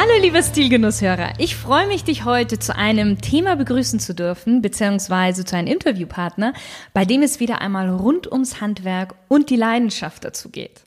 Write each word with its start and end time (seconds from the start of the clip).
Hallo 0.00 0.12
liebe 0.20 0.40
Stilgenusshörer, 0.40 1.32
ich 1.38 1.56
freue 1.56 1.88
mich, 1.88 2.04
dich 2.04 2.24
heute 2.24 2.60
zu 2.60 2.72
einem 2.76 3.20
Thema 3.20 3.56
begrüßen 3.56 3.98
zu 3.98 4.14
dürfen, 4.14 4.62
beziehungsweise 4.62 5.44
zu 5.44 5.56
einem 5.56 5.66
Interviewpartner, 5.66 6.52
bei 6.94 7.04
dem 7.04 7.22
es 7.22 7.40
wieder 7.40 7.60
einmal 7.60 7.90
rund 7.90 8.30
ums 8.30 8.60
Handwerk 8.60 9.16
und 9.26 9.50
die 9.50 9.56
Leidenschaft 9.56 10.24
dazu 10.24 10.50
geht. 10.50 10.84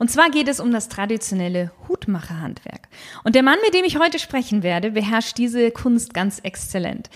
Und 0.00 0.10
zwar 0.10 0.30
geht 0.30 0.48
es 0.48 0.58
um 0.58 0.72
das 0.72 0.88
traditionelle 0.88 1.70
Hutmacherhandwerk. 1.86 2.88
Und 3.22 3.36
der 3.36 3.44
Mann, 3.44 3.58
mit 3.64 3.72
dem 3.72 3.84
ich 3.84 4.00
heute 4.00 4.18
sprechen 4.18 4.64
werde, 4.64 4.90
beherrscht 4.90 5.38
diese 5.38 5.70
Kunst 5.70 6.12
ganz 6.12 6.40
exzellent. 6.40 7.08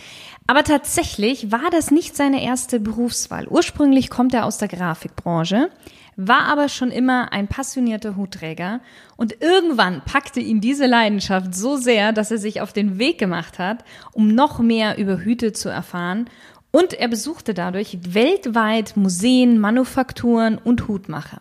Aber 0.47 0.62
tatsächlich 0.62 1.51
war 1.51 1.69
das 1.73 1.91
nicht 1.91 2.14
seine 2.14 2.45
erste 2.45 2.78
Berufswahl. 2.78 3.48
Ursprünglich 3.48 4.09
kommt 4.09 4.34
er 4.34 4.47
aus 4.47 4.59
der 4.59 4.69
Grafikbranche, 4.69 5.69
war 6.16 6.42
aber 6.45 6.68
schon 6.68 6.91
immer 6.91 7.32
ein 7.32 7.48
passionierter 7.48 8.16
Hutträger 8.16 8.80
und 9.16 9.41
irgendwann 9.41 10.02
packte 10.05 10.41
ihn 10.41 10.60
diese 10.60 10.86
Leidenschaft 10.86 11.55
so 11.55 11.77
sehr, 11.77 12.12
dass 12.12 12.30
er 12.30 12.38
sich 12.38 12.60
auf 12.60 12.72
den 12.72 12.98
Weg 12.98 13.18
gemacht 13.18 13.58
hat, 13.58 13.84
um 14.12 14.28
noch 14.28 14.58
mehr 14.58 14.98
über 14.98 15.19
Hüte 15.19 15.52
zu 15.52 15.69
erfahren 15.69 16.28
und 16.74 16.92
er 16.92 17.06
besuchte 17.06 17.55
dadurch 17.55 17.98
weltweit 18.02 18.97
Museen, 18.97 19.61
Manufakturen 19.61 20.58
und 20.58 20.89
Hutmacher. 20.89 21.41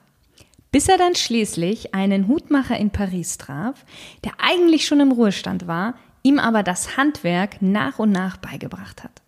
Bis 0.71 0.87
er 0.87 0.99
dann 0.99 1.15
schließlich 1.15 1.95
einen 1.95 2.27
Hutmacher 2.27 2.77
in 2.77 2.91
Paris 2.91 3.39
traf, 3.39 3.83
der 4.23 4.33
eigentlich 4.37 4.85
schon 4.85 4.99
im 4.99 5.11
Ruhestand 5.11 5.65
war, 5.65 5.95
ihm 6.21 6.37
aber 6.37 6.61
das 6.61 6.97
Handwerk 6.97 7.63
nach 7.63 7.97
und 7.97 8.11
nach 8.11 8.37
beigebracht 8.37 9.03
hat. 9.03 9.22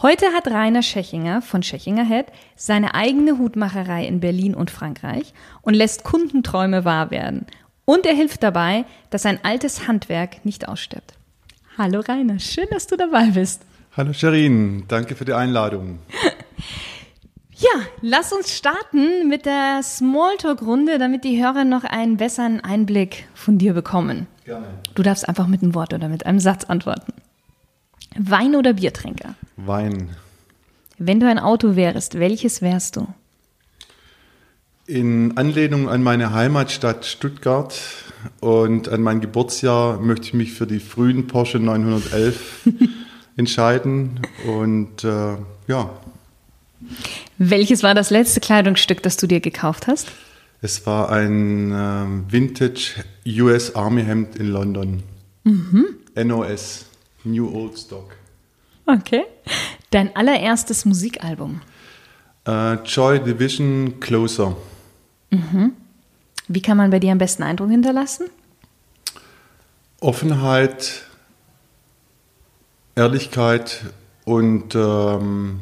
Heute 0.00 0.26
hat 0.32 0.48
Rainer 0.48 0.82
Schechinger 0.82 1.42
von 1.42 1.62
Schechinger 1.62 2.04
Head 2.04 2.26
seine 2.56 2.94
eigene 2.94 3.38
Hutmacherei 3.38 4.06
in 4.06 4.20
Berlin 4.20 4.54
und 4.54 4.70
Frankreich 4.70 5.32
und 5.62 5.74
lässt 5.74 6.04
Kundenträume 6.04 6.84
wahr 6.84 7.10
werden. 7.10 7.46
Und 7.84 8.06
er 8.06 8.14
hilft 8.14 8.42
dabei, 8.42 8.84
dass 9.10 9.26
ein 9.26 9.44
altes 9.44 9.86
Handwerk 9.88 10.44
nicht 10.44 10.68
ausstirbt. 10.68 11.14
Hallo 11.78 12.00
Rainer, 12.00 12.38
schön, 12.38 12.66
dass 12.70 12.86
du 12.86 12.96
dabei 12.96 13.26
bist. 13.26 13.62
Hallo 13.96 14.12
Sherin, 14.12 14.84
danke 14.88 15.14
für 15.14 15.24
die 15.24 15.34
Einladung. 15.34 15.98
Ja, 17.62 17.80
lass 18.00 18.32
uns 18.32 18.56
starten 18.56 19.28
mit 19.28 19.46
der 19.46 19.82
Smalltalk-Runde, 19.84 20.98
damit 20.98 21.22
die 21.22 21.40
Hörer 21.40 21.62
noch 21.62 21.84
einen 21.84 22.16
besseren 22.16 22.58
Einblick 22.58 23.28
von 23.34 23.56
dir 23.56 23.72
bekommen. 23.72 24.26
Gerne. 24.44 24.66
Du 24.96 25.04
darfst 25.04 25.28
einfach 25.28 25.46
mit 25.46 25.62
einem 25.62 25.76
Wort 25.76 25.94
oder 25.94 26.08
mit 26.08 26.26
einem 26.26 26.40
Satz 26.40 26.64
antworten. 26.64 27.12
Wein 28.18 28.54
oder 28.54 28.74
Biertrinker? 28.74 29.34
Wein. 29.56 30.10
Wenn 30.98 31.20
du 31.20 31.28
ein 31.28 31.38
Auto 31.38 31.76
wärst, 31.76 32.18
welches 32.18 32.62
wärst 32.62 32.96
du? 32.96 33.06
In 34.86 35.36
Anlehnung 35.36 35.88
an 35.88 36.02
meine 36.02 36.32
Heimatstadt 36.32 37.04
Stuttgart 37.04 37.74
und 38.40 38.88
an 38.88 39.00
mein 39.02 39.20
Geburtsjahr 39.20 40.00
möchte 40.00 40.26
ich 40.26 40.34
mich 40.34 40.52
für 40.52 40.66
die 40.66 40.80
frühen 40.80 41.26
Porsche 41.26 41.58
911 41.58 42.68
entscheiden. 43.36 44.20
Und 44.46 45.04
äh, 45.04 45.36
ja, 45.66 45.90
welches 47.38 47.82
war 47.82 47.94
das 47.94 48.10
letzte 48.10 48.40
Kleidungsstück, 48.40 49.02
das 49.02 49.16
du 49.16 49.26
dir 49.26 49.40
gekauft 49.40 49.86
hast? 49.86 50.08
Es 50.60 50.86
war 50.86 51.10
ein 51.10 51.72
äh, 51.72 52.32
Vintage 52.32 53.04
US 53.26 53.74
Army 53.74 54.04
Hemd 54.04 54.36
in 54.36 54.48
London. 54.48 55.02
Mhm. 55.44 55.86
NOS, 56.14 56.86
New 57.24 57.48
Old 57.54 57.78
Stock. 57.78 58.16
Okay. 58.86 59.24
Dein 59.90 60.14
allererstes 60.16 60.84
Musikalbum? 60.84 61.60
Uh, 62.46 62.74
Joy 62.84 63.20
Division 63.20 64.00
Closer. 64.00 64.56
Mhm. 65.30 65.72
Wie 66.48 66.60
kann 66.60 66.76
man 66.76 66.90
bei 66.90 66.98
dir 66.98 67.12
am 67.12 67.18
besten 67.18 67.42
Eindruck 67.42 67.70
hinterlassen? 67.70 68.26
Offenheit, 70.00 71.04
Ehrlichkeit 72.96 73.84
und 74.24 74.74
ähm, 74.74 75.60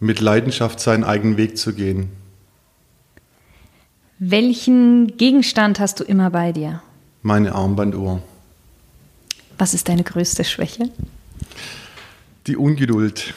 mit 0.00 0.20
Leidenschaft 0.20 0.80
seinen 0.80 1.04
eigenen 1.04 1.36
Weg 1.36 1.58
zu 1.58 1.74
gehen. 1.74 2.10
Welchen 4.18 5.16
Gegenstand 5.16 5.80
hast 5.80 6.00
du 6.00 6.04
immer 6.04 6.30
bei 6.30 6.52
dir? 6.52 6.82
Meine 7.22 7.54
Armbanduhr. 7.54 8.22
Was 9.60 9.74
ist 9.74 9.90
deine 9.90 10.04
größte 10.04 10.42
Schwäche? 10.42 10.88
Die 12.46 12.56
Ungeduld. 12.56 13.34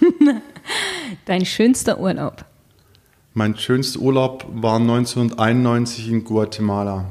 Dein 1.24 1.44
schönster 1.44 1.98
Urlaub? 1.98 2.44
Mein 3.32 3.58
schönster 3.58 3.98
Urlaub 3.98 4.46
war 4.54 4.76
1991 4.76 6.10
in 6.10 6.22
Guatemala. 6.22 7.06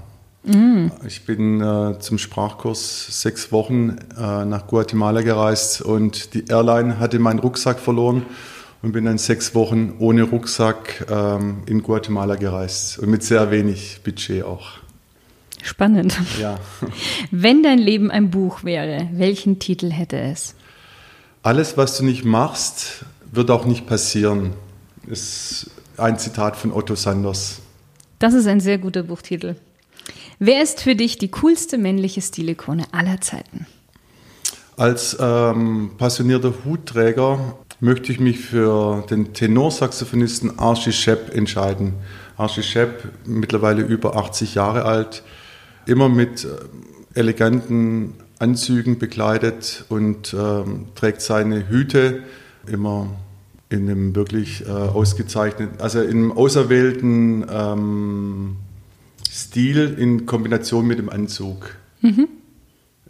Mm. 0.45 0.87
Ich 1.05 1.25
bin 1.25 1.59
äh, 1.59 1.99
zum 1.99 2.17
Sprachkurs 2.17 3.21
sechs 3.21 3.51
Wochen 3.51 3.97
äh, 4.17 4.45
nach 4.45 4.65
Guatemala 4.67 5.23
gereist 5.23 5.81
und 5.81 6.33
die 6.33 6.45
Airline 6.47 6.99
hatte 6.99 7.19
meinen 7.19 7.39
Rucksack 7.39 7.81
verloren 7.81 8.25
und 8.81 8.93
bin 8.93 9.03
dann 9.03 9.17
sechs 9.17 9.53
Wochen 9.55 9.95
ohne 9.99 10.23
Rucksack 10.23 11.05
ähm, 11.11 11.63
in 11.65 11.83
Guatemala 11.83 12.35
gereist 12.35 12.97
und 12.99 13.09
mit 13.09 13.23
sehr 13.23 13.51
wenig 13.51 13.99
Budget 14.05 14.45
auch. 14.45 14.82
Spannend. 15.63 16.15
Ja. 16.39 16.59
Wenn 17.31 17.63
dein 17.63 17.79
Leben 17.79 18.11
ein 18.11 18.29
Buch 18.29 18.63
wäre, 18.65 19.07
welchen 19.13 19.59
Titel 19.59 19.91
hätte 19.91 20.19
es? 20.19 20.55
Alles, 21.41 21.77
was 21.77 21.97
du 21.97 22.05
nicht 22.05 22.25
machst, 22.25 23.05
wird 23.31 23.49
auch 23.49 23.65
nicht 23.65 23.87
passieren. 23.87 24.51
Ist 25.07 25.71
ein 25.97 26.19
Zitat 26.19 26.57
von 26.57 26.73
Otto 26.73 26.95
Sanders. 26.95 27.61
Das 28.19 28.33
ist 28.33 28.45
ein 28.45 28.59
sehr 28.59 28.77
guter 28.77 29.03
Buchtitel. 29.03 29.55
Wer 30.37 30.61
ist 30.61 30.81
für 30.81 30.95
dich 30.95 31.17
die 31.17 31.31
coolste 31.31 31.77
männliche 31.77 32.21
Stilikone 32.21 32.85
aller 32.91 33.21
Zeiten? 33.21 33.65
Als 34.75 35.15
ähm, 35.19 35.91
passionierter 35.97 36.53
Hutträger 36.65 37.57
möchte 37.79 38.11
ich 38.11 38.19
mich 38.19 38.39
für 38.39 39.05
den 39.09 39.33
Tenorsaxophonisten 39.33 40.59
Archie 40.59 40.91
Shepp 40.91 41.33
entscheiden. 41.33 41.93
Archie 42.35 42.63
Shepp, 42.63 43.09
mittlerweile 43.25 43.81
über 43.83 44.17
80 44.17 44.55
Jahre 44.55 44.83
alt, 44.83 45.23
immer 45.85 46.09
mit 46.09 46.45
äh, 46.45 46.49
eleganten 47.13 48.13
Anzügen 48.39 48.99
bekleidet 48.99 49.85
und 49.89 50.33
ähm, 50.33 50.87
trägt 50.95 51.21
seine 51.21 51.69
Hüte 51.69 52.23
immer 52.67 53.09
in 53.69 53.89
einem 53.89 54.15
wirklich 54.15 54.65
äh, 54.65 54.69
ausgezeichneten, 54.69 55.79
also 55.79 56.01
in 56.01 56.09
einem 56.09 56.31
auserwählten 56.31 57.45
ähm, 57.49 58.55
Stil 59.31 59.95
in 59.97 60.25
Kombination 60.25 60.85
mit 60.85 60.99
dem 60.99 61.09
Anzug. 61.09 61.75
Mhm. 62.01 62.27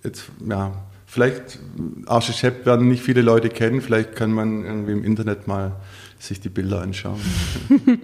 Jetzt, 0.03 0.25
ja, 0.47 0.73
Vielleicht, 1.13 1.59
Arche 2.07 2.34
Schepp 2.34 2.66
werden 2.66 2.88
nicht 2.88 3.03
viele 3.03 3.22
Leute 3.22 3.50
kennen, 3.50 3.81
vielleicht 3.81 4.16
kann 4.16 4.34
man 4.34 4.66
irgendwie 4.66 4.94
im 4.94 5.03
Internet 5.03 5.45
mal 5.45 5.73
sich 6.17 6.40
die 6.40 6.50
Bilder 6.50 6.81
anschauen. 6.81 7.22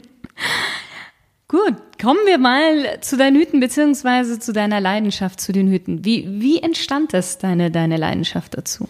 Gut, 1.47 1.73
kommen 1.99 2.19
wir 2.25 2.37
mal 2.37 2.99
zu 3.01 3.17
deinen 3.17 3.37
Hüten 3.37 3.59
beziehungsweise 3.59 4.39
zu 4.39 4.53
deiner 4.53 4.79
Leidenschaft 4.79 5.39
zu 5.39 5.51
den 5.51 5.69
Hüten. 5.69 6.05
Wie, 6.05 6.27
wie 6.39 6.59
entstand 6.59 7.13
das, 7.13 7.37
deine, 7.37 7.69
deine 7.71 7.97
Leidenschaft 7.97 8.57
dazu? 8.57 8.87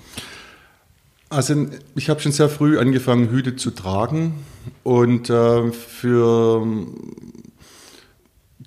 Also 1.29 1.67
ich 1.95 2.09
habe 2.09 2.19
schon 2.21 2.31
sehr 2.31 2.49
früh 2.49 2.79
angefangen, 2.79 3.29
Hüte 3.29 3.55
zu 3.55 3.71
tragen 3.71 4.33
und 4.83 5.29
äh, 5.29 5.71
für 5.71 6.65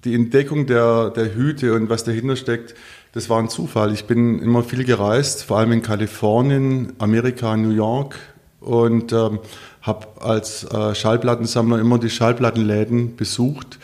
die 0.04 0.14
Entdeckung 0.14 0.66
der, 0.66 1.10
der 1.10 1.34
Hüte 1.34 1.74
und 1.74 1.88
was 1.88 2.04
dahinter 2.04 2.36
steckt, 2.36 2.74
das 3.12 3.28
war 3.28 3.38
ein 3.40 3.48
Zufall. 3.48 3.92
Ich 3.92 4.04
bin 4.04 4.38
immer 4.38 4.62
viel 4.62 4.84
gereist, 4.84 5.44
vor 5.44 5.58
allem 5.58 5.72
in 5.72 5.82
Kalifornien, 5.82 6.92
Amerika, 6.98 7.56
New 7.56 7.70
York 7.70 8.18
und 8.60 9.12
ähm, 9.12 9.40
habe 9.82 10.06
als 10.20 10.64
äh, 10.64 10.94
Schallplattensammler 10.94 11.78
immer 11.78 11.98
die 11.98 12.10
Schallplattenläden 12.10 13.16
besucht 13.16 13.78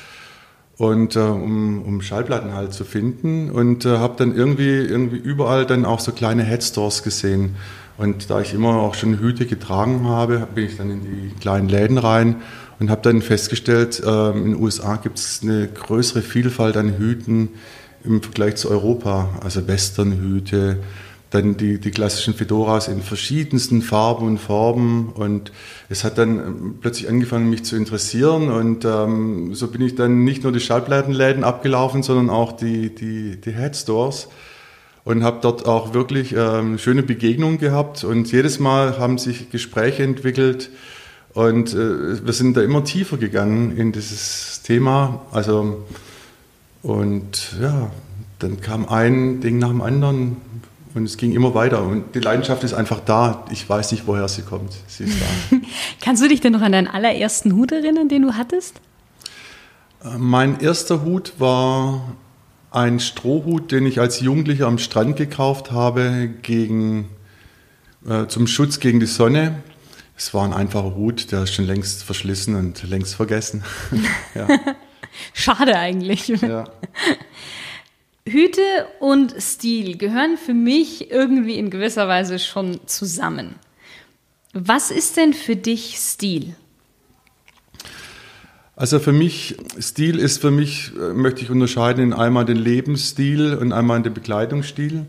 und 0.79 1.17
äh, 1.17 1.19
um, 1.19 1.83
um 1.83 2.01
Schallplatten 2.01 2.55
halt 2.55 2.73
zu 2.73 2.85
finden. 2.85 3.51
Und 3.51 3.85
äh, 3.85 3.99
habe 3.99 4.15
dann 4.17 4.35
irgendwie 4.35 4.77
irgendwie 4.77 5.17
überall 5.17 5.67
dann 5.67 5.85
auch 5.85 6.01
so 6.01 6.13
kleine 6.13 6.45
Headstores 6.45 7.03
gesehen. 7.03 7.57
Und 7.97 8.31
da 8.31 8.41
ich 8.41 8.55
immer 8.55 8.77
auch 8.77 8.95
schon 8.95 9.19
Hüte 9.19 9.45
getragen 9.45 10.07
habe, 10.07 10.47
bin 10.55 10.67
ich 10.67 10.77
dann 10.77 10.91
in 10.91 11.01
die 11.03 11.35
kleinen 11.41 11.69
Läden 11.69 11.99
rein 11.99 12.37
und 12.79 12.91
habe 12.91 13.03
dann 13.03 13.23
festgestellt, 13.23 14.01
äh, 14.05 14.31
in 14.31 14.53
den 14.53 14.63
USA 14.63 14.97
gibt 14.97 15.19
es 15.19 15.41
eine 15.43 15.67
größere 15.67 16.23
Vielfalt 16.23 16.77
an 16.77 16.97
Hüten 16.97 17.51
im 18.05 18.23
Vergleich 18.23 18.55
zu 18.55 18.71
Europa, 18.71 19.31
also 19.43 19.67
Westernhüte, 19.67 20.79
dann 21.31 21.57
die, 21.57 21.79
die 21.79 21.91
klassischen 21.91 22.35
Fedoras 22.35 22.89
in 22.89 23.03
verschiedensten 23.03 23.83
Farben 23.83 24.27
und 24.27 24.39
Formen. 24.39 25.11
Und 25.11 25.53
es 25.89 26.05
hat 26.05 26.17
dann 26.17 26.39
ähm, 26.39 26.75
plötzlich 26.81 27.09
angefangen, 27.09 27.51
mich 27.51 27.65
zu 27.65 27.77
interessieren. 27.77 28.51
Und 28.51 28.85
ähm, 28.85 29.55
so 29.55 29.69
bin 29.69 29.83
ich 29.83 29.95
dann 29.95 30.25
nicht 30.25 30.43
nur 30.43 30.53
die 30.53 30.61
Schallplattenläden 30.61 31.45
abgelaufen, 31.45 32.03
sondern 32.03 32.31
auch 32.31 32.53
die, 32.53 32.95
die, 32.95 33.37
die 33.41 33.53
Headstores. 33.53 34.29
Und 35.05 35.23
habe 35.23 35.39
dort 35.43 35.67
auch 35.67 35.95
wirklich 35.95 36.35
ähm, 36.37 36.79
schöne 36.79 37.03
Begegnungen 37.03 37.59
gehabt. 37.59 38.05
Und 38.05 38.31
jedes 38.33 38.59
Mal 38.59 38.99
haben 38.99 39.19
sich 39.19 39.51
Gespräche 39.51 40.03
entwickelt. 40.03 40.71
Und 41.35 41.75
äh, 41.75 42.25
wir 42.25 42.33
sind 42.33 42.57
da 42.57 42.63
immer 42.63 42.85
tiefer 42.85 43.19
gegangen 43.19 43.77
in 43.77 43.93
dieses 43.93 44.63
Thema. 44.63 45.27
Also, 45.31 45.87
und 46.83 47.55
ja, 47.61 47.91
dann 48.39 48.61
kam 48.61 48.89
ein 48.89 49.41
Ding 49.41 49.59
nach 49.59 49.69
dem 49.69 49.83
anderen 49.83 50.37
und 50.95 51.05
es 51.05 51.17
ging 51.17 51.33
immer 51.33 51.55
weiter. 51.55 51.83
Und 51.83 52.15
die 52.15 52.21
Leidenschaft 52.21 52.65
ist 52.65 52.75
einfach 52.75 53.01
da. 53.01 53.45
Ich 53.51 53.69
weiß 53.69 53.93
nicht, 53.93 54.07
woher 54.07 54.29
sie 54.29 54.43
kommt. 54.43 54.73
Sie 54.87 55.05
ist 55.05 55.19
da. 55.21 55.57
Kannst 56.01 56.23
du 56.23 56.29
dich 56.29 56.41
denn 56.41 56.53
noch 56.53 56.63
an 56.63 56.73
deinen 56.73 56.89
allerersten 56.89 57.53
Hut 57.55 57.73
erinnern, 57.73 58.09
den 58.09 58.23
du 58.23 58.35
hattest? 58.35 58.81
Äh, 60.05 60.19
mein 60.19 60.61
erster 60.61 61.03
Hut 61.03 61.35
war 61.39 62.17
ein 62.71 63.01
Strohhut, 63.01 63.73
den 63.73 63.87
ich 63.87 64.01
als 64.01 64.21
Jugendlicher 64.21 64.67
am 64.67 64.79
Strand 64.79 65.17
gekauft 65.17 65.71
habe, 65.73 66.29
gegen, 66.43 67.09
äh, 68.07 68.27
zum 68.27 68.47
Schutz 68.47 68.81
gegen 68.81 69.01
die 69.01 69.07
Sonne. 69.07 69.63
Es 70.17 70.35
war 70.35 70.45
ein 70.45 70.53
einfacher 70.53 70.95
Hut, 70.95 71.33
der 71.33 71.45
ist 71.45 71.55
schon 71.55 71.67
längst 71.67 72.03
verschlissen 72.03 72.57
und 72.57 72.83
längst 72.89 73.15
vergessen. 73.15 73.63
ja. 74.35 74.49
Schade 75.33 75.79
eigentlich. 75.79 76.29
Ja. 76.29 76.65
Hüte 78.31 78.63
und 79.01 79.35
Stil 79.39 79.97
gehören 79.97 80.37
für 80.37 80.55
mich 80.55 81.11
irgendwie 81.11 81.59
in 81.59 81.71
gewisser 81.71 82.09
Weise 82.09 82.39
schon 82.39 82.81
zusammen. 82.87 83.57
Was 84.53 84.91
ist 84.91 85.17
denn 85.17 85.35
für 85.35 85.57
dich 85.57 85.97
Stil? 85.99 86.55
Also 88.77 89.01
für 89.01 89.13
mich, 89.13 89.57
Stil 89.81 90.19
ist 90.19 90.41
für 90.41 90.53
mich, 90.53 90.93
äh, 90.95 91.13
möchte 91.13 91.43
ich 91.43 91.51
unterscheiden 91.51 92.05
in 92.05 92.13
einmal 92.13 92.45
den 92.45 92.57
Lebensstil 92.57 93.55
und 93.55 93.73
einmal 93.73 94.01
den 94.03 94.15
Bekleidungsstil. 94.15 95.07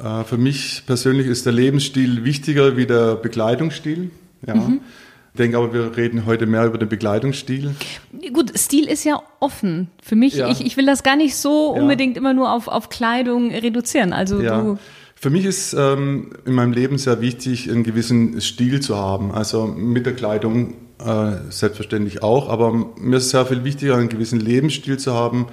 Äh, 0.00 0.24
für 0.24 0.36
mich 0.36 0.82
persönlich 0.84 1.28
ist 1.28 1.46
der 1.46 1.52
Lebensstil 1.52 2.24
wichtiger 2.24 2.76
wie 2.76 2.86
der 2.86 3.14
Bekleidungsstil. 3.14 4.10
Ja. 4.46 4.56
Mhm. 4.56 4.80
Ich 5.34 5.38
denke 5.38 5.58
aber, 5.58 5.72
wir 5.72 5.96
reden 5.96 6.26
heute 6.26 6.46
mehr 6.46 6.66
über 6.66 6.78
den 6.78 6.88
Bekleidungsstil. 6.88 7.74
Gut, 8.32 8.58
Stil 8.58 8.88
ist 8.88 9.04
ja 9.04 9.22
offen. 9.40 9.88
Für 10.02 10.16
mich, 10.16 10.34
ja. 10.34 10.50
ich, 10.50 10.64
ich 10.64 10.76
will 10.76 10.86
das 10.86 11.02
gar 11.02 11.16
nicht 11.16 11.36
so 11.36 11.74
ja. 11.74 11.82
unbedingt 11.82 12.16
immer 12.16 12.34
nur 12.34 12.52
auf, 12.52 12.66
auf 12.66 12.88
Kleidung 12.88 13.50
reduzieren. 13.50 14.12
Also 14.12 14.40
ja. 14.40 14.60
du 14.60 14.78
für 15.20 15.30
mich 15.30 15.44
ist 15.44 15.74
ähm, 15.74 16.30
in 16.44 16.52
meinem 16.52 16.72
Leben 16.72 16.96
sehr 16.96 17.20
wichtig, 17.20 17.68
einen 17.68 17.82
gewissen 17.82 18.40
Stil 18.40 18.78
zu 18.80 18.96
haben. 18.96 19.32
Also 19.32 19.66
mit 19.66 20.06
der 20.06 20.14
Kleidung 20.14 20.74
äh, 21.04 21.32
selbstverständlich 21.50 22.22
auch, 22.22 22.48
aber 22.48 22.72
mir 22.96 23.16
ist 23.16 23.30
sehr 23.30 23.44
viel 23.44 23.64
wichtiger, 23.64 23.96
einen 23.96 24.08
gewissen 24.08 24.38
Lebensstil 24.38 24.96
zu 24.96 25.14
haben, 25.14 25.46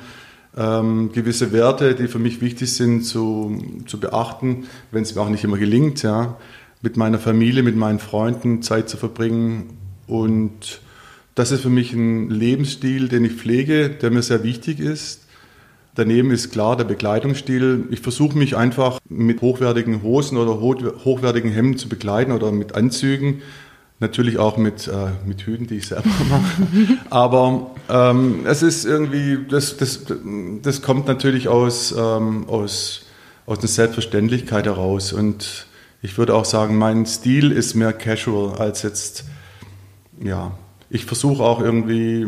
ähm, 0.55 1.11
gewisse 1.11 1.51
Werte, 1.51 1.95
die 1.95 2.07
für 2.07 2.19
mich 2.19 2.41
wichtig 2.41 2.73
sind, 2.73 3.01
zu, 3.01 3.57
zu 3.87 3.99
beachten, 3.99 4.65
wenn 4.91 5.01
es 5.01 5.15
mir 5.15 5.21
auch 5.21 5.29
nicht 5.29 5.43
immer 5.43 5.57
gelingt. 5.57 6.03
Ja 6.03 6.37
mit 6.85 6.97
meiner 6.97 7.17
Familie, 7.17 7.63
mit 7.63 7.75
meinen 7.75 7.99
Freunden 7.99 8.61
Zeit 8.61 8.87
zu 8.87 8.95
verbringen. 8.95 9.77
Und 10.07 10.79
das 11.33 11.51
ist 11.51 11.61
für 11.61 11.69
mich 11.69 11.91
ein 11.93 12.29
Lebensstil, 12.29 13.09
den 13.09 13.25
ich 13.25 13.33
pflege, 13.33 13.89
der 13.89 14.11
mir 14.11 14.21
sehr 14.21 14.43
wichtig 14.43 14.79
ist. 14.79 15.23
Daneben 15.95 16.29
ist 16.29 16.51
klar 16.51 16.77
der 16.77 16.83
Bekleidungsstil. 16.83 17.87
Ich 17.89 18.01
versuche 18.01 18.37
mich 18.37 18.55
einfach 18.55 18.99
mit 19.09 19.41
hochwertigen 19.41 20.03
Hosen 20.03 20.37
oder 20.37 20.59
hochwertigen 20.59 21.51
Hemden 21.51 21.77
zu 21.77 21.89
bekleiden 21.89 22.33
oder 22.33 22.51
mit 22.51 22.75
Anzügen. 22.75 23.41
Natürlich 23.99 24.37
auch 24.37 24.57
mit, 24.57 24.87
äh, 24.87 25.07
mit 25.25 25.41
Hüten, 25.41 25.65
die 25.67 25.77
ich 25.77 25.87
selber 25.87 26.09
mache. 26.29 26.99
Aber 27.09 27.71
ähm, 27.89 28.41
es 28.45 28.61
ist 28.61 28.85
irgendwie, 28.85 29.39
das, 29.49 29.77
das, 29.77 30.01
das 30.61 30.81
kommt 30.83 31.07
natürlich 31.07 31.47
aus, 31.47 31.95
ähm, 31.97 32.47
aus, 32.47 33.05
aus 33.47 33.57
einer 33.59 33.67
Selbstverständlichkeit 33.69 34.65
heraus. 34.65 35.13
Und 35.13 35.65
ich 36.05 36.19
würde 36.19 36.35
auch 36.35 36.45
sagen, 36.45 36.77
mein 36.77 37.07
Stil 37.07 37.51
ist 37.51 37.73
mehr 37.73 37.91
casual 37.91 38.59
als 38.59 38.83
jetzt, 38.83 39.25
ja, 40.23 40.51
ich 40.87 41.05
versuche 41.05 41.43
auch 41.43 41.59
irgendwie, 41.59 42.27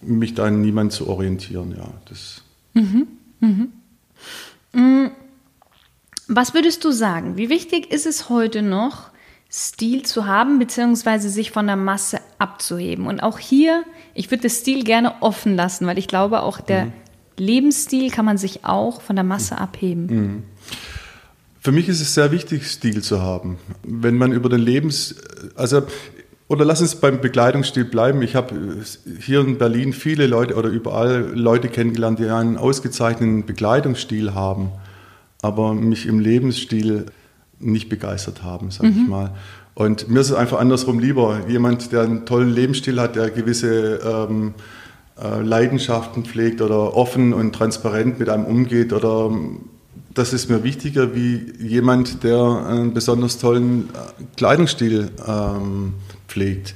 mich 0.00 0.34
da 0.34 0.46
an 0.46 0.62
niemand 0.62 0.92
zu 0.92 1.06
orientieren, 1.08 1.74
ja. 1.76 1.86
Das 2.08 2.42
mhm. 2.72 3.06
Mhm. 3.40 3.72
Mm. 4.72 5.10
Was 6.28 6.54
würdest 6.54 6.82
du 6.84 6.92
sagen? 6.92 7.36
Wie 7.36 7.50
wichtig 7.50 7.92
ist 7.92 8.06
es 8.06 8.30
heute 8.30 8.62
noch, 8.62 9.10
Stil 9.52 10.04
zu 10.04 10.26
haben, 10.26 10.58
beziehungsweise 10.58 11.28
sich 11.28 11.50
von 11.50 11.66
der 11.66 11.76
Masse 11.76 12.20
abzuheben? 12.38 13.06
Und 13.06 13.20
auch 13.20 13.38
hier, 13.38 13.84
ich 14.14 14.30
würde 14.30 14.44
das 14.44 14.58
Stil 14.58 14.84
gerne 14.84 15.20
offen 15.20 15.56
lassen, 15.56 15.86
weil 15.86 15.98
ich 15.98 16.08
glaube, 16.08 16.40
auch 16.40 16.58
der 16.58 16.86
mhm. 16.86 16.92
Lebensstil 17.36 18.10
kann 18.10 18.24
man 18.24 18.38
sich 18.38 18.64
auch 18.64 19.02
von 19.02 19.16
der 19.16 19.24
Masse 19.24 19.58
abheben. 19.58 20.44
Für 21.60 21.72
mich 21.72 21.88
ist 21.88 22.00
es 22.00 22.14
sehr 22.14 22.32
wichtig, 22.32 22.66
Stil 22.66 23.02
zu 23.02 23.20
haben. 23.20 23.58
Wenn 23.82 24.16
man 24.16 24.32
über 24.32 24.48
den 24.48 24.60
Lebens, 24.60 25.16
also 25.54 25.82
oder 26.50 26.64
lass 26.64 26.80
uns 26.80 26.96
beim 26.96 27.20
Bekleidungsstil 27.20 27.84
bleiben. 27.84 28.22
Ich 28.22 28.34
habe 28.34 28.82
hier 29.20 29.40
in 29.40 29.56
Berlin 29.56 29.92
viele 29.92 30.26
Leute 30.26 30.56
oder 30.56 30.68
überall 30.68 31.30
Leute 31.32 31.68
kennengelernt, 31.68 32.18
die 32.18 32.28
einen 32.28 32.56
ausgezeichneten 32.56 33.46
Bekleidungsstil 33.46 34.34
haben, 34.34 34.72
aber 35.42 35.74
mich 35.74 36.06
im 36.06 36.18
Lebensstil 36.18 37.06
nicht 37.60 37.88
begeistert 37.88 38.42
haben, 38.42 38.72
sage 38.72 38.90
mhm. 38.90 39.02
ich 39.02 39.08
mal. 39.08 39.30
Und 39.74 40.08
mir 40.08 40.18
ist 40.18 40.30
es 40.30 40.36
einfach 40.36 40.58
andersrum 40.58 40.98
lieber. 40.98 41.42
Jemand, 41.46 41.92
der 41.92 42.02
einen 42.02 42.26
tollen 42.26 42.50
Lebensstil 42.50 43.00
hat, 43.00 43.14
der 43.14 43.30
gewisse 43.30 44.00
ähm, 44.04 44.54
äh, 45.22 45.40
Leidenschaften 45.42 46.24
pflegt 46.24 46.62
oder 46.62 46.96
offen 46.96 47.32
und 47.32 47.54
transparent 47.54 48.18
mit 48.18 48.28
einem 48.28 48.44
umgeht 48.44 48.92
oder 48.92 49.30
das 50.14 50.32
ist 50.32 50.48
mir 50.48 50.64
wichtiger 50.64 51.14
wie 51.14 51.52
jemand, 51.60 52.24
der 52.24 52.66
einen 52.66 52.94
besonders 52.94 53.38
tollen 53.38 53.90
äh, 53.90 54.24
Kleidungsstil 54.36 55.10
ähm, 55.26 55.94
pflegt. 56.28 56.74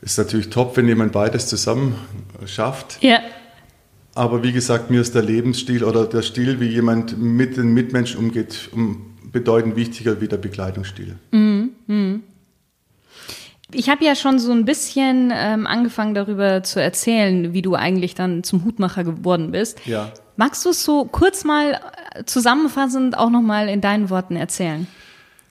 Ist 0.00 0.18
natürlich 0.18 0.50
top, 0.50 0.76
wenn 0.76 0.86
jemand 0.88 1.12
beides 1.12 1.48
zusammen 1.48 1.96
schafft. 2.46 3.02
Ja. 3.02 3.20
Aber 4.14 4.42
wie 4.42 4.52
gesagt, 4.52 4.90
mir 4.90 5.00
ist 5.00 5.14
der 5.14 5.22
Lebensstil 5.22 5.84
oder 5.84 6.06
der 6.06 6.22
Stil, 6.22 6.60
wie 6.60 6.68
jemand 6.68 7.18
mit 7.18 7.56
den 7.56 7.74
Mitmenschen 7.74 8.18
umgeht, 8.18 8.70
bedeutend 9.30 9.76
wichtiger 9.76 10.20
wie 10.20 10.28
der 10.28 10.38
Bekleidungsstil. 10.38 11.16
Mhm. 11.32 11.70
Mhm. 11.86 12.22
Ich 13.72 13.90
habe 13.90 14.04
ja 14.04 14.14
schon 14.14 14.38
so 14.38 14.52
ein 14.52 14.64
bisschen 14.64 15.32
ähm, 15.34 15.66
angefangen 15.66 16.14
darüber 16.14 16.62
zu 16.62 16.80
erzählen, 16.80 17.52
wie 17.52 17.62
du 17.62 17.74
eigentlich 17.74 18.14
dann 18.14 18.44
zum 18.44 18.64
Hutmacher 18.64 19.04
geworden 19.04 19.50
bist. 19.50 19.84
Ja. 19.86 20.12
Magst 20.36 20.64
du 20.64 20.70
es 20.70 20.84
so 20.84 21.04
kurz 21.06 21.44
mal 21.44 21.80
äh, 22.14 22.24
zusammenfassend 22.24 23.16
auch 23.16 23.30
nochmal 23.30 23.68
in 23.68 23.80
deinen 23.80 24.10
Worten 24.10 24.36
erzählen? 24.36 24.86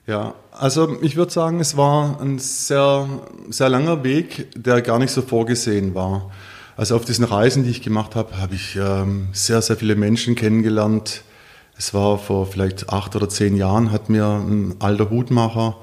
Ja, 0.06 0.34
also 0.52 0.96
ich 1.02 1.16
würde 1.16 1.32
sagen, 1.32 1.58
es 1.58 1.76
war 1.76 2.20
ein 2.20 2.38
sehr, 2.38 3.08
sehr 3.50 3.68
langer 3.68 4.04
Weg, 4.04 4.48
der 4.54 4.80
gar 4.82 5.00
nicht 5.00 5.10
so 5.10 5.22
vorgesehen 5.22 5.96
war. 5.96 6.30
Also 6.76 6.94
auf 6.94 7.04
diesen 7.04 7.24
Reisen, 7.24 7.64
die 7.64 7.70
ich 7.70 7.82
gemacht 7.82 8.14
habe, 8.14 8.38
habe 8.40 8.54
ich 8.54 8.76
ähm, 8.76 9.28
sehr, 9.32 9.60
sehr 9.62 9.76
viele 9.76 9.96
Menschen 9.96 10.36
kennengelernt. 10.36 11.22
Es 11.76 11.92
war 11.92 12.18
vor 12.18 12.46
vielleicht 12.46 12.90
acht 12.90 13.16
oder 13.16 13.28
zehn 13.28 13.56
Jahren, 13.56 13.90
hat 13.90 14.08
mir 14.08 14.26
ein 14.26 14.76
alter 14.78 15.10
Hutmacher 15.10 15.76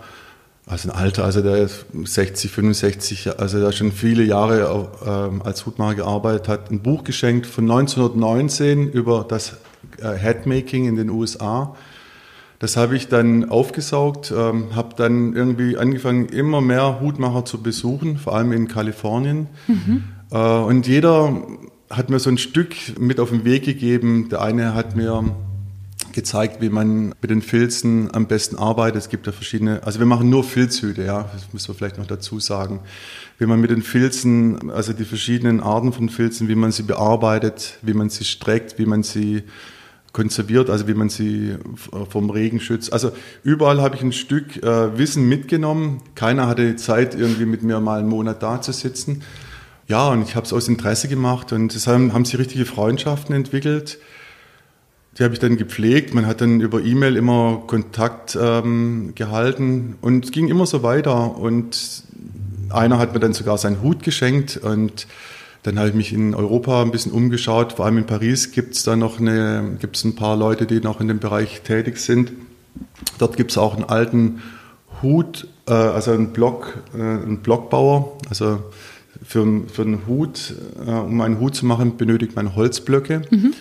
also 0.65 0.89
ein 0.89 0.95
Alter, 0.95 1.25
also 1.25 1.41
der 1.41 1.57
ist 1.57 1.85
60, 1.93 2.51
65, 2.51 3.39
also 3.39 3.59
der 3.59 3.71
schon 3.73 3.91
viele 3.91 4.23
Jahre 4.23 4.89
äh, 5.05 5.45
als 5.45 5.65
Hutmacher 5.65 5.95
gearbeitet 5.95 6.47
hat, 6.47 6.71
ein 6.71 6.79
Buch 6.79 7.03
geschenkt 7.03 7.45
von 7.45 7.69
1919 7.69 8.89
über 8.89 9.25
das 9.27 9.57
äh, 10.01 10.13
Headmaking 10.13 10.87
in 10.87 10.95
den 10.95 11.09
USA. 11.09 11.75
Das 12.59 12.77
habe 12.77 12.95
ich 12.95 13.09
dann 13.09 13.49
aufgesaugt, 13.49 14.31
ähm, 14.35 14.73
habe 14.73 14.95
dann 14.95 15.33
irgendwie 15.33 15.75
angefangen, 15.75 16.27
immer 16.27 16.61
mehr 16.61 17.01
Hutmacher 17.01 17.43
zu 17.43 17.61
besuchen, 17.61 18.17
vor 18.17 18.35
allem 18.35 18.53
in 18.53 18.69
Kalifornien. 18.69 19.47
Mhm. 19.67 20.03
Äh, 20.31 20.37
und 20.37 20.87
jeder 20.87 21.41
hat 21.89 22.09
mir 22.09 22.19
so 22.19 22.29
ein 22.29 22.37
Stück 22.37 22.73
mit 22.97 23.19
auf 23.19 23.31
den 23.31 23.43
Weg 23.43 23.65
gegeben. 23.65 24.29
Der 24.29 24.41
eine 24.41 24.73
hat 24.75 24.95
mir 24.95 25.35
gezeigt, 26.13 26.61
wie 26.61 26.69
man 26.69 27.13
mit 27.21 27.29
den 27.29 27.41
Filzen 27.41 28.13
am 28.13 28.27
besten 28.27 28.55
arbeitet. 28.55 29.01
Es 29.03 29.09
gibt 29.09 29.25
ja 29.25 29.31
verschiedene, 29.31 29.83
also 29.83 29.99
wir 29.99 30.05
machen 30.05 30.29
nur 30.29 30.43
Filzhüte, 30.43 31.03
ja, 31.03 31.29
das 31.33 31.51
müssen 31.53 31.67
wir 31.69 31.75
vielleicht 31.75 31.97
noch 31.97 32.07
dazu 32.07 32.39
sagen. 32.39 32.79
Wie 33.37 33.45
man 33.45 33.59
mit 33.59 33.71
den 33.71 33.81
Filzen, 33.81 34.71
also 34.71 34.93
die 34.93 35.05
verschiedenen 35.05 35.59
Arten 35.59 35.91
von 35.91 36.09
Filzen, 36.09 36.47
wie 36.47 36.55
man 36.55 36.71
sie 36.71 36.83
bearbeitet, 36.83 37.79
wie 37.81 37.93
man 37.93 38.09
sie 38.09 38.25
streckt, 38.25 38.77
wie 38.79 38.85
man 38.85 39.03
sie 39.03 39.43
konserviert, 40.13 40.69
also 40.69 40.87
wie 40.87 40.93
man 40.93 41.09
sie 41.09 41.55
vom 42.09 42.29
Regen 42.29 42.59
schützt. 42.59 42.93
Also 42.93 43.11
überall 43.43 43.81
habe 43.81 43.95
ich 43.95 44.03
ein 44.03 44.13
Stück 44.13 44.61
äh, 44.63 44.97
Wissen 44.97 45.27
mitgenommen. 45.27 46.01
Keiner 46.15 46.47
hatte 46.47 46.75
Zeit, 46.75 47.15
irgendwie 47.15 47.45
mit 47.45 47.63
mir 47.63 47.79
mal 47.79 47.99
einen 47.99 48.09
Monat 48.09 48.43
da 48.43 48.61
zu 48.61 48.71
sitzen. 48.71 49.23
Ja, 49.87 50.09
und 50.09 50.21
ich 50.21 50.35
habe 50.35 50.45
es 50.45 50.53
aus 50.53 50.67
Interesse 50.67 51.09
gemacht 51.09 51.51
und 51.51 51.75
es 51.75 51.87
haben, 51.87 52.25
sich 52.25 52.37
richtige 52.37 52.65
Freundschaften 52.65 53.35
entwickelt. 53.35 53.99
Die 55.17 55.23
habe 55.23 55.33
ich 55.33 55.39
dann 55.39 55.57
gepflegt. 55.57 56.13
Man 56.13 56.25
hat 56.25 56.41
dann 56.41 56.59
über 56.59 56.81
E-Mail 56.81 57.15
immer 57.17 57.63
Kontakt 57.67 58.37
ähm, 58.41 59.11
gehalten 59.15 59.95
und 60.01 60.25
es 60.25 60.31
ging 60.31 60.47
immer 60.47 60.65
so 60.65 60.81
weiter. 60.81 61.37
Und 61.37 62.03
einer 62.69 62.97
hat 62.97 63.13
mir 63.13 63.19
dann 63.19 63.33
sogar 63.33 63.57
seinen 63.57 63.81
Hut 63.81 64.01
geschenkt 64.01 64.57
und 64.57 65.07
dann 65.63 65.79
habe 65.79 65.89
ich 65.89 65.95
mich 65.95 66.13
in 66.13 66.35
Europa 66.35 66.81
ein 66.81 66.91
bisschen 66.91 67.11
umgeschaut. 67.11 67.73
Vor 67.73 67.85
allem 67.85 67.97
in 67.99 68.05
Paris 68.05 68.51
gibt 68.51 68.75
es 68.75 68.83
da 68.83 68.95
noch 68.95 69.19
eine, 69.19 69.77
gibt's 69.79 70.03
ein 70.03 70.15
paar 70.15 70.35
Leute, 70.35 70.65
die 70.65 70.81
noch 70.81 70.99
in 70.99 71.07
dem 71.07 71.19
Bereich 71.19 71.61
tätig 71.61 71.97
sind. 71.97 72.33
Dort 73.17 73.37
gibt 73.37 73.51
es 73.51 73.57
auch 73.57 73.75
einen 73.75 73.85
alten 73.85 74.41
Hut, 75.01 75.47
äh, 75.67 75.73
also 75.73 76.11
einen 76.11 76.33
Block, 76.33 76.79
äh, 76.93 77.01
einen 77.01 77.39
Blockbauer. 77.39 78.17
Also 78.29 78.59
für, 79.23 79.61
für 79.67 79.83
einen 79.83 80.05
Hut, 80.07 80.53
äh, 80.85 80.89
um 80.89 81.21
einen 81.21 81.39
Hut 81.39 81.55
zu 81.55 81.65
machen, 81.65 81.95
benötigt 81.97 82.35
man 82.35 82.55
Holzblöcke. 82.55 83.21
Mhm. 83.29 83.53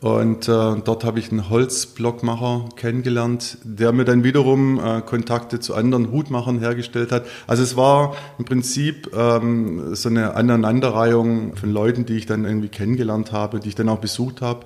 Und 0.00 0.48
äh, 0.48 0.76
dort 0.82 1.04
habe 1.04 1.18
ich 1.18 1.30
einen 1.30 1.50
Holzblockmacher 1.50 2.70
kennengelernt, 2.76 3.58
der 3.64 3.92
mir 3.92 4.06
dann 4.06 4.24
wiederum 4.24 4.80
äh, 4.82 5.02
Kontakte 5.02 5.60
zu 5.60 5.74
anderen 5.74 6.10
Hutmachern 6.10 6.58
hergestellt 6.58 7.12
hat. 7.12 7.26
Also 7.46 7.62
es 7.62 7.76
war 7.76 8.16
im 8.38 8.46
Prinzip 8.46 9.10
ähm, 9.14 9.94
so 9.94 10.08
eine 10.08 10.34
Aneinanderreihung 10.36 11.54
von 11.54 11.70
Leuten, 11.70 12.06
die 12.06 12.16
ich 12.16 12.24
dann 12.24 12.46
irgendwie 12.46 12.68
kennengelernt 12.68 13.32
habe, 13.32 13.60
die 13.60 13.68
ich 13.68 13.74
dann 13.74 13.90
auch 13.90 13.98
besucht 13.98 14.40
habe. 14.40 14.64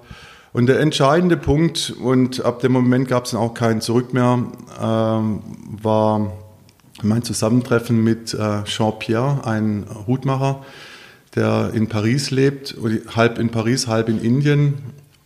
Und 0.53 0.67
der 0.67 0.79
entscheidende 0.79 1.37
Punkt, 1.37 1.93
und 2.01 2.45
ab 2.45 2.61
dem 2.61 2.71
Moment 2.71 3.09
gab 3.09 3.25
es 3.25 3.33
dann 3.33 3.41
auch 3.41 3.55
kein 3.55 3.81
Zurück 3.81 4.15
mehr, 4.15 4.39
ähm, 4.81 5.41
war 5.83 6.33
mein 7.03 7.25
Zusammentreffen 7.25 8.05
mit 8.05 8.35
äh, 8.35 8.63
Jean-Pierre, 8.63 9.45
ein 9.45 9.85
Hutmacher, 10.07 10.63
der 11.35 11.73
in 11.75 11.89
Paris 11.89 12.31
lebt, 12.31 12.77
halb 13.17 13.41
in 13.41 13.49
Paris, 13.49 13.89
halb 13.89 14.09
in 14.09 14.23
Indien 14.23 14.75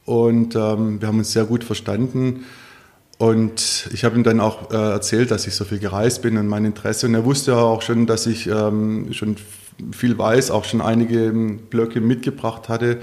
und 0.08 0.56
ähm, 0.56 1.02
wir 1.02 1.08
haben 1.08 1.18
uns 1.18 1.32
sehr 1.32 1.44
gut 1.44 1.62
verstanden. 1.62 2.46
Und 3.18 3.90
ich 3.92 4.06
habe 4.06 4.16
ihm 4.16 4.22
dann 4.22 4.40
auch 4.40 4.70
äh, 4.70 4.74
erzählt, 4.74 5.30
dass 5.30 5.46
ich 5.46 5.54
so 5.54 5.66
viel 5.66 5.80
gereist 5.80 6.22
bin 6.22 6.38
und 6.38 6.46
mein 6.46 6.64
Interesse. 6.64 7.06
Und 7.06 7.14
er 7.14 7.26
wusste 7.26 7.58
auch 7.58 7.82
schon, 7.82 8.06
dass 8.06 8.26
ich 8.26 8.46
ähm, 8.46 9.12
schon 9.12 9.36
viel 9.92 10.16
weiß, 10.16 10.50
auch 10.50 10.64
schon 10.64 10.80
einige 10.80 11.26
ähm, 11.26 11.58
Blöcke 11.68 12.00
mitgebracht 12.00 12.70
hatte. 12.70 13.00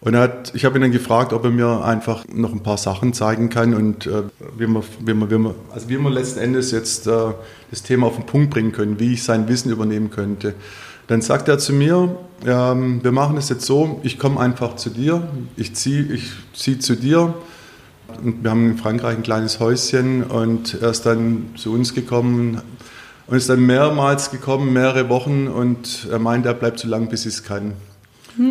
Und 0.00 0.14
hat, 0.14 0.54
ich 0.54 0.64
habe 0.64 0.78
ihn 0.78 0.82
dann 0.82 0.92
gefragt, 0.92 1.32
ob 1.32 1.42
er 1.42 1.50
mir 1.50 1.84
einfach 1.84 2.24
noch 2.32 2.52
ein 2.52 2.62
paar 2.62 2.78
Sachen 2.78 3.12
zeigen 3.12 3.48
kann 3.48 3.74
und 3.74 4.06
äh, 4.06 4.22
wie, 4.56 4.68
wir, 4.68 4.84
wie, 5.00 5.14
wir, 5.14 5.30
wie, 5.30 5.42
wir, 5.42 5.54
also 5.72 5.88
wie 5.88 5.98
wir 5.98 6.10
letzten 6.10 6.38
Endes 6.38 6.70
jetzt 6.70 7.08
äh, 7.08 7.32
das 7.70 7.82
Thema 7.82 8.06
auf 8.06 8.14
den 8.14 8.26
Punkt 8.26 8.50
bringen 8.50 8.70
können, 8.70 9.00
wie 9.00 9.14
ich 9.14 9.24
sein 9.24 9.48
Wissen 9.48 9.72
übernehmen 9.72 10.10
könnte. 10.10 10.54
Dann 11.08 11.22
sagt 11.22 11.48
er 11.48 11.58
zu 11.58 11.72
mir, 11.72 12.16
ähm, 12.44 13.02
wir 13.02 13.12
machen 13.12 13.36
es 13.36 13.48
jetzt 13.48 13.64
so, 13.64 14.00
ich 14.02 14.18
komme 14.18 14.40
einfach 14.40 14.76
zu 14.76 14.90
dir, 14.90 15.26
ich 15.56 15.74
ziehe 15.74 16.02
ich 16.02 16.32
zieh 16.54 16.78
zu 16.78 16.96
dir. 16.96 17.34
Und 18.22 18.42
wir 18.42 18.50
haben 18.50 18.70
in 18.70 18.78
Frankreich 18.78 19.16
ein 19.16 19.22
kleines 19.22 19.60
Häuschen 19.60 20.22
und 20.22 20.80
er 20.80 20.90
ist 20.90 21.06
dann 21.06 21.50
zu 21.56 21.72
uns 21.72 21.92
gekommen 21.92 22.60
und 23.26 23.36
ist 23.36 23.48
dann 23.48 23.66
mehrmals 23.66 24.30
gekommen, 24.30 24.72
mehrere 24.72 25.08
Wochen 25.08 25.48
und 25.48 26.06
er 26.10 26.18
meint, 26.18 26.46
er 26.46 26.54
bleibt 26.54 26.78
so 26.78 26.88
lange, 26.88 27.06
bis 27.06 27.26
ich 27.26 27.34
es 27.34 27.42
kann. 27.44 27.72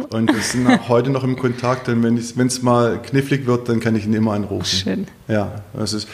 Und 0.09 0.33
wir 0.33 0.41
sind 0.41 0.67
auch 0.67 0.89
heute 0.89 1.09
noch 1.09 1.24
im 1.24 1.38
Kontakt 1.38 1.88
und 1.89 2.03
wenn 2.03 2.17
es 2.47 2.62
mal 2.63 3.01
knifflig 3.01 3.45
wird, 3.45 3.69
dann 3.69 3.79
kann 3.79 3.95
ich 3.95 4.05
ihn 4.05 4.13
immer 4.13 4.33
anrufen. 4.33 4.65
Schön. 4.65 5.07
Ja, 5.27 5.62
das 5.74 5.93
ist, 5.93 6.07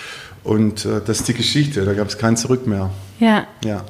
und 0.44 0.86
äh, 0.86 1.02
das 1.06 1.22
ist 1.22 1.28
die 1.30 1.34
Geschichte, 1.34 1.86
da 1.86 1.94
gab 1.94 2.08
es 2.08 2.18
kein 2.18 2.36
Zurück 2.36 2.68
mehr. 2.68 2.90
Ja. 3.20 3.48
Ja. 3.64 3.84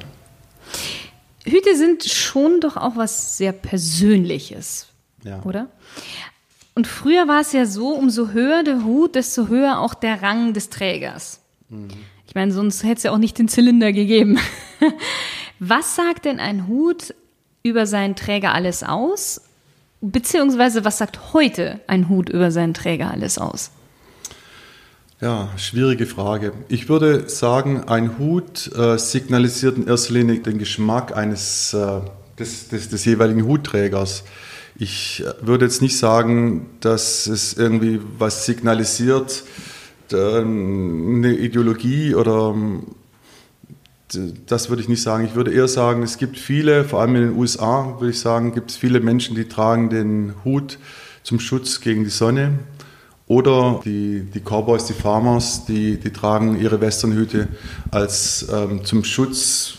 Hüte 1.44 1.76
sind 1.76 2.04
schon 2.04 2.60
doch 2.60 2.76
auch 2.76 2.96
was 2.96 3.36
sehr 3.36 3.52
Persönliches, 3.52 4.88
ja. 5.24 5.42
oder? 5.42 5.68
Und 6.74 6.86
früher 6.86 7.28
war 7.28 7.40
es 7.40 7.52
ja 7.52 7.66
so, 7.66 7.88
umso 7.88 8.28
höher 8.28 8.62
der 8.62 8.84
Hut, 8.84 9.14
desto 9.14 9.48
höher 9.48 9.78
auch 9.80 9.94
der 9.94 10.22
Rang 10.22 10.54
des 10.54 10.70
Trägers. 10.70 11.40
Mhm. 11.68 11.88
Ich 12.26 12.34
meine, 12.34 12.52
sonst 12.52 12.82
hätte 12.82 12.94
es 12.94 13.02
ja 13.02 13.10
auch 13.12 13.18
nicht 13.18 13.38
den 13.38 13.48
Zylinder 13.48 13.92
gegeben. 13.92 14.38
was 15.58 15.96
sagt 15.96 16.24
denn 16.24 16.40
ein 16.40 16.66
Hut 16.66 17.14
über 17.62 17.86
seinen 17.86 18.16
Träger 18.16 18.54
alles 18.54 18.82
aus? 18.82 19.42
Beziehungsweise 20.00 20.84
was 20.84 20.98
sagt 20.98 21.34
heute 21.34 21.80
ein 21.86 22.08
Hut 22.08 22.28
über 22.28 22.50
seinen 22.50 22.74
Träger 22.74 23.10
alles 23.10 23.38
aus? 23.38 23.70
Ja, 25.22 25.50
schwierige 25.56 26.06
Frage. 26.06 26.52
Ich 26.66 26.88
würde 26.88 27.28
sagen, 27.28 27.84
ein 27.84 28.18
Hut 28.18 28.68
äh, 28.76 28.98
signalisiert 28.98 29.76
in 29.76 29.86
erster 29.86 30.14
Linie 30.14 30.40
den 30.40 30.58
Geschmack 30.58 31.16
eines 31.16 31.72
äh, 31.74 32.00
des, 32.40 32.66
des, 32.66 32.88
des, 32.88 33.04
jeweiligen 33.04 33.46
Hutträgers. 33.46 34.24
Ich 34.74 35.22
äh, 35.24 35.46
würde 35.46 35.66
jetzt 35.66 35.80
nicht 35.80 35.96
sagen, 35.96 36.70
dass 36.80 37.28
es 37.28 37.54
irgendwie 37.54 38.00
was 38.18 38.46
signalisiert, 38.46 39.44
eine 40.10 41.36
Ideologie 41.36 42.16
oder 42.16 42.54
das 44.46 44.70
würde 44.70 44.82
ich 44.82 44.88
nicht 44.88 45.02
sagen. 45.02 45.24
Ich 45.24 45.36
würde 45.36 45.52
eher 45.52 45.68
sagen, 45.68 46.02
es 46.02 46.18
gibt 46.18 46.36
viele, 46.36 46.84
vor 46.84 47.00
allem 47.00 47.14
in 47.14 47.22
den 47.28 47.36
USA, 47.36 47.94
würde 48.00 48.10
ich 48.10 48.18
sagen, 48.18 48.52
gibt 48.52 48.72
es 48.72 48.76
viele 48.76 48.98
Menschen, 48.98 49.36
die 49.36 49.44
tragen 49.44 49.88
den 49.88 50.34
Hut 50.44 50.78
zum 51.22 51.38
Schutz 51.38 51.80
gegen 51.80 52.02
die 52.02 52.10
Sonne. 52.10 52.58
Oder 53.32 53.80
die, 53.82 54.24
die 54.24 54.40
Cowboys, 54.40 54.84
die 54.84 54.92
Farmers, 54.92 55.64
die, 55.64 55.96
die 55.96 56.12
tragen 56.12 56.60
ihre 56.60 56.82
Westernhüte 56.82 57.48
als 57.90 58.46
ähm, 58.52 58.84
zum 58.84 59.04
Schutz, 59.04 59.78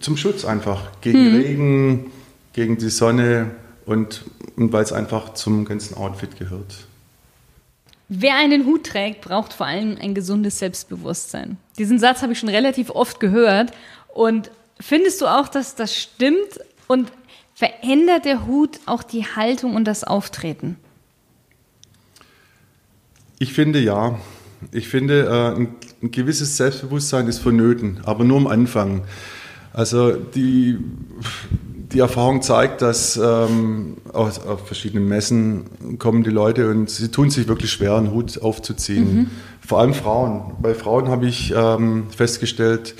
zum 0.00 0.18
Schutz 0.18 0.44
einfach 0.44 1.00
gegen 1.00 1.24
hm. 1.24 1.36
Regen, 1.36 2.10
gegen 2.52 2.76
die 2.76 2.90
Sonne 2.90 3.52
und, 3.86 4.26
und 4.56 4.74
weil 4.74 4.82
es 4.82 4.92
einfach 4.92 5.32
zum 5.32 5.64
ganzen 5.64 5.96
Outfit 5.96 6.38
gehört. 6.38 6.86
Wer 8.10 8.34
einen 8.36 8.66
Hut 8.66 8.84
trägt, 8.84 9.22
braucht 9.22 9.54
vor 9.54 9.64
allem 9.64 9.96
ein 9.98 10.14
gesundes 10.14 10.58
Selbstbewusstsein. 10.58 11.56
Diesen 11.78 11.98
Satz 11.98 12.20
habe 12.20 12.34
ich 12.34 12.38
schon 12.38 12.50
relativ 12.50 12.90
oft 12.90 13.20
gehört. 13.20 13.72
Und 14.12 14.50
findest 14.78 15.22
du 15.22 15.28
auch, 15.28 15.48
dass 15.48 15.76
das 15.76 15.96
stimmt? 15.96 16.60
Und 16.88 17.10
verändert 17.54 18.26
der 18.26 18.46
Hut 18.46 18.80
auch 18.84 19.02
die 19.02 19.24
Haltung 19.24 19.74
und 19.74 19.86
das 19.86 20.04
Auftreten? 20.04 20.76
Ich 23.38 23.52
finde 23.52 23.78
ja. 23.80 24.18
Ich 24.72 24.88
finde, 24.88 25.26
äh, 25.26 25.56
ein, 25.56 25.68
ein, 26.02 26.10
gewisses 26.10 26.56
Selbstbewusstsein 26.56 27.28
ist 27.28 27.38
vonnöten, 27.38 28.00
aber 28.04 28.24
nur 28.24 28.38
am 28.38 28.46
Anfang. 28.46 29.02
Also 29.72 30.12
die, 30.12 30.78
die 31.92 31.98
Erfahrung 31.98 32.40
zeigt, 32.40 32.80
dass 32.80 33.16
ähm, 33.16 33.98
auf, 34.12 34.46
auf, 34.46 34.66
verschiedenen 34.66 35.06
Messen 35.06 35.98
kommen 35.98 36.24
die 36.24 36.30
Leute 36.30 36.70
und 36.70 36.88
sie 36.88 37.08
tun 37.10 37.28
sich 37.28 37.46
wirklich 37.46 37.70
schwer, 37.70 37.96
einen 37.96 38.12
Hut 38.12 38.40
aufzuziehen. 38.40 39.14
Mhm. 39.14 39.30
Vor 39.60 39.80
allem 39.80 39.92
Frauen. 39.92 40.54
Bei 40.62 40.74
Frauen 40.74 41.08
habe 41.08 41.26
ich 41.26 41.52
ähm, 41.54 42.04
festgestellt, 42.08 42.94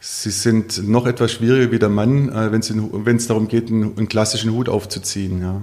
sie 0.00 0.30
sind 0.30 0.88
noch 0.88 1.06
etwas 1.06 1.32
schwieriger 1.32 1.70
wie 1.70 1.78
der 1.78 1.90
Mann, 1.90 2.30
äh, 2.30 2.50
wenn 2.52 3.16
es 3.16 3.26
darum 3.26 3.48
geht, 3.48 3.68
einen, 3.68 3.98
einen 3.98 4.08
klassischen 4.08 4.52
Hut 4.52 4.70
aufzuziehen. 4.70 5.42
Ja 5.42 5.62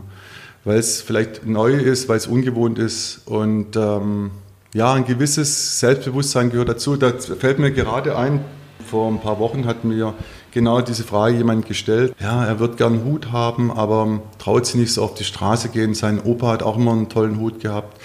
weil 0.64 0.78
es 0.78 1.02
vielleicht 1.02 1.46
neu 1.46 1.74
ist, 1.74 2.10
weil 2.10 2.18
es 2.18 2.28
ungewohnt 2.28 2.80
ist 2.80 3.22
und 3.26 3.76
ähm, 3.76 4.32
ja, 4.74 4.94
ein 4.94 5.06
gewisses 5.06 5.80
Selbstbewusstsein 5.80 6.50
gehört 6.50 6.70
dazu. 6.70 6.96
Da 6.98 7.12
fällt 7.12 7.60
mir 7.60 7.72
gerade 7.72 8.18
ein, 8.18 8.44
vor 8.90 9.12
ein 9.12 9.20
paar 9.20 9.40
Wochen 9.40 9.66
hat 9.66 9.84
mir 9.84 10.16
genau 10.52 10.82
diese 10.82 11.04
Frage 11.04 11.38
jemand 11.38 11.68
gestellt. 11.68 12.16
Ja, 12.20 12.44
er 12.46 12.60
wird 12.60 12.78
gern 12.78 12.94
einen 12.94 13.06
Hut 13.06 13.32
haben, 13.32 13.72
aber 13.72 14.22
traut 14.40 14.66
sich 14.66 14.76
nicht 14.76 14.94
so 14.94 15.04
auf 15.04 15.14
die 15.14 15.24
Straße 15.24 15.70
gehen. 15.70 15.94
Sein 15.94 16.22
Opa 16.24 16.48
hat 16.48 16.64
auch 16.64 16.78
immer 16.78 16.92
einen 16.92 17.10
tollen 17.10 17.40
Hut 17.40 17.60
gehabt. 17.60 18.02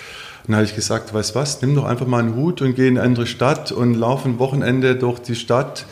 Dann 0.46 0.56
habe 0.56 0.64
ich 0.64 0.74
gesagt, 0.74 1.12
weißt 1.12 1.34
was, 1.34 1.60
nimm 1.60 1.74
doch 1.74 1.84
einfach 1.84 2.06
mal 2.06 2.20
einen 2.20 2.34
Hut 2.34 2.62
und 2.62 2.74
geh 2.74 2.88
in 2.88 2.96
eine 2.96 3.06
andere 3.06 3.26
Stadt 3.26 3.70
und 3.70 3.94
lauf 3.94 4.24
ein 4.24 4.38
Wochenende 4.38 4.96
durch 4.96 5.18
die 5.18 5.34
Stadt 5.34 5.84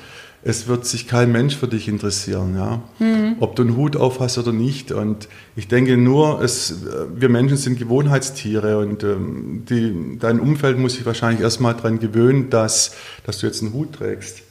es 0.47 0.69
wird 0.69 0.87
sich 0.87 1.09
kein 1.09 1.33
Mensch 1.33 1.57
für 1.57 1.67
dich 1.67 1.89
interessieren, 1.89 2.55
ja? 2.57 2.81
Mhm. 3.05 3.37
ob 3.41 3.57
du 3.57 3.63
einen 3.63 3.77
Hut 3.77 3.97
auf 3.97 4.21
hast 4.21 4.39
oder 4.39 4.53
nicht. 4.53 4.93
Und 4.93 5.27
ich 5.57 5.67
denke 5.67 5.97
nur, 5.97 6.41
es, 6.41 6.85
wir 7.17 7.29
Menschen 7.29 7.57
sind 7.57 7.81
Gewohnheitstiere 7.81 8.79
und 8.79 9.03
ähm, 9.03 9.65
die, 9.69 10.19
dein 10.21 10.39
Umfeld 10.39 10.79
muss 10.79 10.95
sich 10.95 11.05
wahrscheinlich 11.05 11.41
erstmal 11.41 11.75
daran 11.75 11.99
gewöhnen, 11.99 12.49
dass, 12.49 12.93
dass 13.25 13.39
du 13.39 13.47
jetzt 13.47 13.61
einen 13.61 13.73
Hut 13.73 13.95
trägst. 13.95 14.43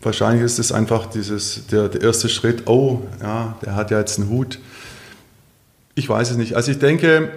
Wahrscheinlich 0.00 0.42
ist 0.42 0.58
es 0.58 0.72
einfach 0.72 1.04
dieses, 1.04 1.66
der, 1.66 1.90
der 1.90 2.00
erste 2.00 2.30
Schritt, 2.30 2.66
oh, 2.66 3.02
ja, 3.20 3.58
der 3.62 3.74
hat 3.74 3.90
ja 3.90 3.98
jetzt 3.98 4.18
einen 4.18 4.30
Hut. 4.30 4.58
Ich 5.96 6.08
weiß 6.08 6.30
es 6.30 6.38
nicht. 6.38 6.56
Also 6.56 6.70
ich 6.70 6.78
denke, 6.78 7.28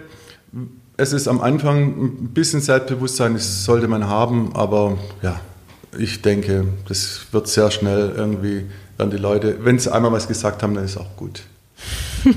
es 0.95 1.11
ist 1.11 1.27
am 1.27 1.41
Anfang 1.41 2.01
ein 2.01 2.29
bisschen 2.33 2.61
Selbstbewusstsein, 2.61 3.33
das 3.33 3.65
sollte 3.65 3.89
man 3.89 4.07
haben, 4.07 4.55
aber 4.55 4.97
ja, 5.21 5.41
ich 5.97 6.21
denke, 6.21 6.65
das 6.87 7.27
wird 7.31 7.47
sehr 7.47 7.71
schnell 7.71 8.13
irgendwie, 8.15 8.65
werden 8.97 9.11
die 9.11 9.17
Leute, 9.17 9.57
wenn 9.63 9.79
sie 9.79 9.91
einmal 9.93 10.11
was 10.11 10.27
gesagt 10.27 10.63
haben, 10.63 10.73
dann 10.73 10.85
ist 10.85 10.91
es 10.91 10.97
auch 10.97 11.15
gut. 11.15 11.41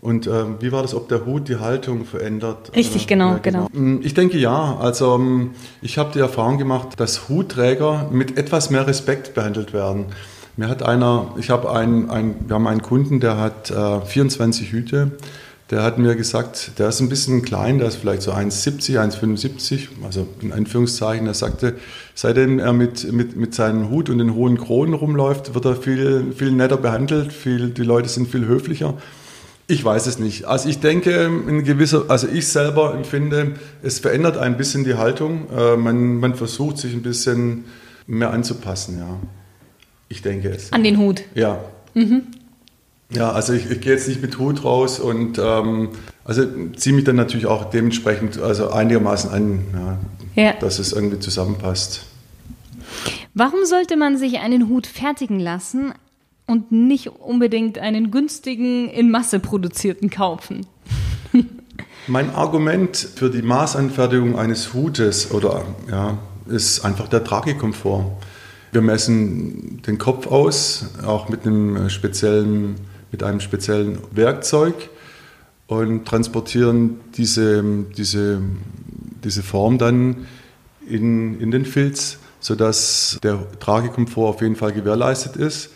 Und 0.00 0.26
ähm, 0.26 0.56
wie 0.60 0.70
war 0.70 0.82
das, 0.82 0.94
ob 0.94 1.08
der 1.08 1.24
Hut 1.24 1.48
die 1.48 1.56
Haltung 1.56 2.04
verändert? 2.04 2.72
Richtig, 2.76 3.06
genau, 3.06 3.30
ja, 3.30 3.38
genau, 3.38 3.68
genau. 3.72 3.84
Mm, 3.84 4.02
ich 4.02 4.12
denke 4.12 4.36
ja. 4.36 4.76
Also 4.76 5.14
ähm, 5.14 5.52
ich 5.80 5.96
habe 5.96 6.10
die 6.12 6.18
Erfahrung 6.18 6.58
gemacht, 6.58 7.00
dass 7.00 7.30
Hutträger 7.30 8.10
mit 8.12 8.36
etwas 8.36 8.68
mehr 8.68 8.86
Respekt 8.86 9.32
behandelt 9.32 9.72
werden. 9.72 10.06
Mir 10.58 10.68
hat 10.68 10.82
einer, 10.82 11.34
ich 11.38 11.48
habe 11.48 11.72
einen, 11.72 12.10
ein, 12.10 12.34
wir 12.46 12.54
haben 12.54 12.66
einen 12.66 12.82
Kunden, 12.82 13.18
der 13.18 13.38
hat 13.38 13.70
äh, 13.70 14.02
24 14.02 14.72
Hüte 14.72 15.12
der 15.70 15.82
hat 15.82 15.98
mir 15.98 16.14
gesagt, 16.14 16.78
der 16.78 16.88
ist 16.88 17.00
ein 17.00 17.08
bisschen 17.08 17.42
klein, 17.42 17.78
der 17.78 17.88
ist 17.88 17.96
vielleicht 17.96 18.22
so 18.22 18.32
1,70, 18.32 18.98
1,75, 18.98 19.88
also 20.04 20.26
in 20.40 20.52
Anführungszeichen. 20.52 21.26
Er 21.26 21.34
sagte, 21.34 21.76
seitdem 22.14 22.58
er 22.58 22.72
mit, 22.74 23.10
mit, 23.12 23.36
mit 23.36 23.54
seinem 23.54 23.88
Hut 23.88 24.10
und 24.10 24.18
den 24.18 24.34
hohen 24.34 24.58
Kronen 24.58 24.94
rumläuft, 24.94 25.54
wird 25.54 25.64
er 25.64 25.76
viel, 25.76 26.32
viel 26.36 26.52
netter 26.52 26.76
behandelt, 26.76 27.32
viel, 27.32 27.70
die 27.70 27.82
Leute 27.82 28.08
sind 28.08 28.28
viel 28.28 28.46
höflicher. 28.46 28.94
Ich 29.66 29.82
weiß 29.82 30.06
es 30.06 30.18
nicht. 30.18 30.44
Also 30.44 30.68
ich 30.68 30.80
denke, 30.80 31.24
in 31.24 31.64
gewisser, 31.64 32.04
also 32.08 32.28
ich 32.28 32.48
selber 32.48 32.94
empfinde, 32.94 33.52
es 33.82 33.98
verändert 33.98 34.36
ein 34.36 34.58
bisschen 34.58 34.84
die 34.84 34.94
Haltung. 34.94 35.48
Äh, 35.50 35.76
man, 35.78 36.16
man 36.16 36.34
versucht 36.34 36.76
sich 36.76 36.92
ein 36.92 37.00
bisschen 37.00 37.64
mehr 38.06 38.30
anzupassen, 38.30 38.98
ja. 38.98 39.18
Ich 40.10 40.20
denke 40.20 40.50
es. 40.50 40.70
An 40.72 40.84
den 40.84 40.98
Hut. 40.98 41.22
Ja. 41.34 41.64
Mhm. 41.94 42.24
Ja, 43.10 43.32
also 43.32 43.52
ich, 43.52 43.70
ich, 43.70 43.80
gehe 43.80 43.92
jetzt 43.92 44.08
nicht 44.08 44.22
mit 44.22 44.38
Hut 44.38 44.64
raus 44.64 44.98
und 44.98 45.38
ähm, 45.38 45.90
also 46.24 46.44
ziehe 46.76 46.94
mich 46.94 47.04
dann 47.04 47.16
natürlich 47.16 47.46
auch 47.46 47.70
dementsprechend 47.70 48.38
also 48.38 48.70
einigermaßen 48.70 49.30
an, 49.30 49.98
ja, 50.36 50.42
ja. 50.42 50.52
dass 50.54 50.78
es 50.78 50.92
irgendwie 50.92 51.18
zusammenpasst. 51.18 52.02
Warum 53.34 53.64
sollte 53.64 53.96
man 53.96 54.16
sich 54.16 54.38
einen 54.38 54.68
Hut 54.68 54.86
fertigen 54.86 55.38
lassen 55.38 55.92
und 56.46 56.72
nicht 56.72 57.08
unbedingt 57.08 57.78
einen 57.78 58.10
günstigen, 58.10 58.88
in 58.88 59.10
Masse 59.10 59.38
produzierten 59.38 60.10
kaufen? 60.10 60.66
mein 62.06 62.34
Argument 62.34 62.96
für 62.96 63.30
die 63.30 63.42
Maßanfertigung 63.42 64.38
eines 64.38 64.74
Hutes 64.74 65.30
oder 65.30 65.64
ja, 65.90 66.18
ist 66.46 66.84
einfach 66.84 67.08
der 67.08 67.24
Tragekomfort. 67.24 68.06
Wir 68.72 68.82
messen 68.82 69.82
den 69.86 69.98
Kopf 69.98 70.26
aus, 70.26 70.86
auch 71.04 71.28
mit 71.28 71.46
einem 71.46 71.88
speziellen 71.88 72.76
mit 73.14 73.22
einem 73.22 73.38
speziellen 73.38 73.98
Werkzeug 74.10 74.74
und 75.68 76.04
transportieren 76.04 76.98
diese, 77.16 77.62
diese, 77.96 78.40
diese 79.22 79.44
Form 79.44 79.78
dann 79.78 80.26
in, 80.88 81.40
in 81.40 81.52
den 81.52 81.64
Filz, 81.64 82.18
sodass 82.40 83.20
der 83.22 83.38
Tragekomfort 83.60 84.30
auf 84.30 84.40
jeden 84.42 84.56
Fall 84.56 84.72
gewährleistet 84.72 85.36
ist. 85.36 85.70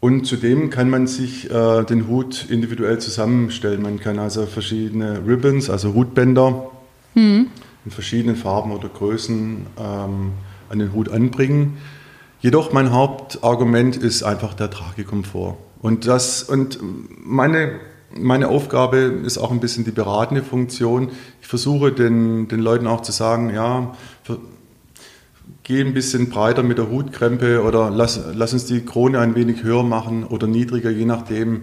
Und 0.00 0.26
zudem 0.26 0.70
kann 0.70 0.88
man 0.88 1.06
sich 1.06 1.50
äh, 1.50 1.84
den 1.84 2.08
Hut 2.08 2.46
individuell 2.48 2.98
zusammenstellen. 3.00 3.82
Man 3.82 4.00
kann 4.00 4.18
also 4.18 4.46
verschiedene 4.46 5.20
Ribbons, 5.26 5.68
also 5.68 5.92
Hutbänder 5.92 6.70
mhm. 7.14 7.48
in 7.84 7.90
verschiedenen 7.90 8.36
Farben 8.36 8.72
oder 8.72 8.88
Größen 8.88 9.66
ähm, 9.78 10.32
an 10.70 10.78
den 10.78 10.94
Hut 10.94 11.10
anbringen. 11.10 11.76
Jedoch 12.40 12.72
mein 12.72 12.92
Hauptargument 12.92 13.98
ist 13.98 14.22
einfach 14.22 14.54
der 14.54 14.70
Tragekomfort. 14.70 15.58
Und, 15.82 16.06
das, 16.06 16.44
und 16.44 16.78
meine, 17.24 17.80
meine 18.14 18.48
Aufgabe 18.48 18.98
ist 18.98 19.36
auch 19.36 19.50
ein 19.50 19.60
bisschen 19.60 19.84
die 19.84 19.90
beratende 19.90 20.42
Funktion. 20.42 21.10
Ich 21.40 21.48
versuche 21.48 21.92
den, 21.92 22.48
den 22.48 22.60
Leuten 22.60 22.86
auch 22.86 23.02
zu 23.02 23.12
sagen, 23.12 23.52
ja, 23.52 23.94
geh 25.64 25.80
ein 25.80 25.92
bisschen 25.92 26.30
breiter 26.30 26.62
mit 26.62 26.78
der 26.78 26.88
Hutkrempe 26.88 27.62
oder 27.62 27.90
lass, 27.90 28.20
lass 28.34 28.52
uns 28.52 28.64
die 28.66 28.84
Krone 28.84 29.18
ein 29.18 29.34
wenig 29.34 29.64
höher 29.64 29.82
machen 29.82 30.24
oder 30.24 30.46
niedriger, 30.46 30.90
je 30.90 31.04
nachdem. 31.04 31.62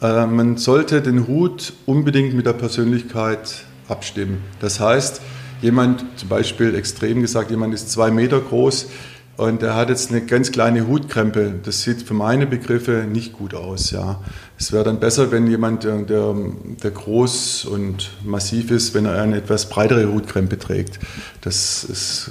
Äh, 0.00 0.26
man 0.26 0.56
sollte 0.56 1.02
den 1.02 1.26
Hut 1.26 1.74
unbedingt 1.84 2.34
mit 2.34 2.46
der 2.46 2.52
Persönlichkeit 2.54 3.64
abstimmen. 3.88 4.42
Das 4.60 4.80
heißt, 4.80 5.20
jemand, 5.62 6.04
zum 6.16 6.28
Beispiel 6.28 6.74
extrem 6.74 7.20
gesagt, 7.20 7.50
jemand 7.50 7.74
ist 7.74 7.90
zwei 7.90 8.10
Meter 8.10 8.40
groß, 8.40 8.88
und 9.36 9.62
er 9.62 9.74
hat 9.74 9.90
jetzt 9.90 10.10
eine 10.10 10.22
ganz 10.22 10.50
kleine 10.50 10.86
Hutkrempe. 10.86 11.54
Das 11.62 11.82
sieht 11.82 12.02
für 12.02 12.14
meine 12.14 12.46
Begriffe 12.46 13.06
nicht 13.10 13.34
gut 13.34 13.54
aus. 13.54 13.90
Ja. 13.90 14.20
Es 14.58 14.72
wäre 14.72 14.84
dann 14.84 14.98
besser, 14.98 15.30
wenn 15.30 15.46
jemand, 15.46 15.84
der, 15.84 15.98
der, 15.98 16.90
groß 16.90 17.66
und 17.66 18.12
massiv 18.24 18.70
ist, 18.70 18.94
wenn 18.94 19.04
er 19.04 19.20
eine 19.20 19.36
etwas 19.36 19.68
breitere 19.68 20.10
Hutkrempe 20.10 20.58
trägt. 20.58 20.98
Das 21.42 21.84
ist, 21.84 22.30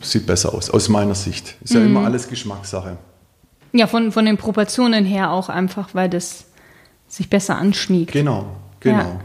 sieht 0.00 0.26
besser 0.26 0.54
aus, 0.54 0.70
aus 0.70 0.88
meiner 0.88 1.16
Sicht. 1.16 1.56
Ist 1.64 1.74
ja 1.74 1.80
mhm. 1.80 1.86
immer 1.86 2.04
alles 2.04 2.28
Geschmackssache. 2.28 2.98
Ja, 3.72 3.88
von, 3.88 4.12
von 4.12 4.24
den 4.24 4.36
Proportionen 4.36 5.04
her 5.04 5.32
auch 5.32 5.48
einfach, 5.48 5.88
weil 5.92 6.08
das 6.08 6.44
sich 7.08 7.28
besser 7.28 7.56
anschmiegt. 7.56 8.12
Genau, 8.12 8.56
genau. 8.78 8.98
Ja. 8.98 9.20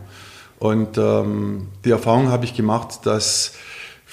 Und 0.57 0.97
ähm, 0.97 1.67
die 1.85 1.91
Erfahrung 1.91 2.29
habe 2.29 2.45
ich 2.45 2.55
gemacht, 2.55 3.05
dass 3.05 3.53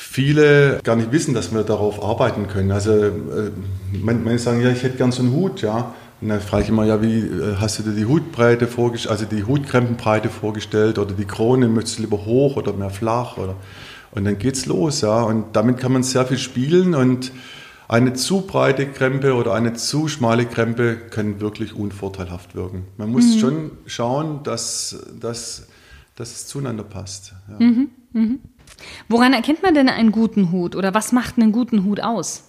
viele 0.02 0.80
gar 0.82 0.96
nicht 0.96 1.12
wissen, 1.12 1.34
dass 1.34 1.52
wir 1.52 1.62
darauf 1.62 2.02
arbeiten 2.02 2.48
können. 2.48 2.72
Also 2.72 2.90
äh, 2.90 3.50
manche 3.92 4.38
sagen, 4.38 4.62
ja, 4.62 4.70
ich 4.70 4.82
hätte 4.82 4.96
gern 4.96 5.12
so 5.12 5.22
einen 5.22 5.32
Hut, 5.32 5.60
ja. 5.60 5.94
Und 6.22 6.30
dann 6.30 6.40
frage 6.40 6.64
ich 6.64 6.68
immer, 6.70 6.84
ja, 6.84 7.02
wie 7.02 7.18
äh, 7.18 7.56
hast 7.60 7.78
du 7.78 7.82
dir 7.82 7.92
die 7.92 8.06
Hutbreite 8.06 8.66
vorgestellt, 8.66 9.12
also 9.12 9.26
die 9.26 9.44
Hutkrempenbreite 9.44 10.30
vorgestellt 10.30 10.98
oder 10.98 11.14
die 11.14 11.26
Krone, 11.26 11.68
möchtest 11.68 11.98
du 11.98 12.02
lieber 12.02 12.24
hoch 12.24 12.56
oder 12.56 12.72
mehr 12.72 12.90
flach 12.90 13.36
oder 13.36 13.56
und 14.12 14.24
dann 14.24 14.38
geht's 14.38 14.66
los, 14.66 15.02
ja. 15.02 15.22
Und 15.22 15.54
damit 15.54 15.78
kann 15.78 15.92
man 15.92 16.02
sehr 16.02 16.24
viel 16.24 16.38
spielen 16.38 16.94
und 16.94 17.30
eine 17.86 18.14
zu 18.14 18.40
breite 18.40 18.86
Krempe 18.86 19.34
oder 19.34 19.52
eine 19.52 19.74
zu 19.74 20.08
schmale 20.08 20.46
Krempe 20.46 20.96
kann 20.96 21.40
wirklich 21.40 21.74
unvorteilhaft 21.74 22.54
wirken. 22.54 22.86
Man 22.96 23.10
muss 23.12 23.34
mhm. 23.34 23.38
schon 23.38 23.70
schauen, 23.86 24.42
dass, 24.44 25.04
dass, 25.20 25.68
dass 26.16 26.30
es 26.32 26.46
zueinander 26.46 26.84
passt. 26.84 27.34
Ja. 27.48 27.66
Mhm. 27.66 27.90
Mhm. 28.12 28.38
Woran 29.08 29.32
erkennt 29.32 29.62
man 29.62 29.74
denn 29.74 29.88
einen 29.88 30.12
guten 30.12 30.52
Hut 30.52 30.76
oder 30.76 30.94
was 30.94 31.12
macht 31.12 31.38
einen 31.38 31.52
guten 31.52 31.84
Hut 31.84 32.00
aus? 32.00 32.44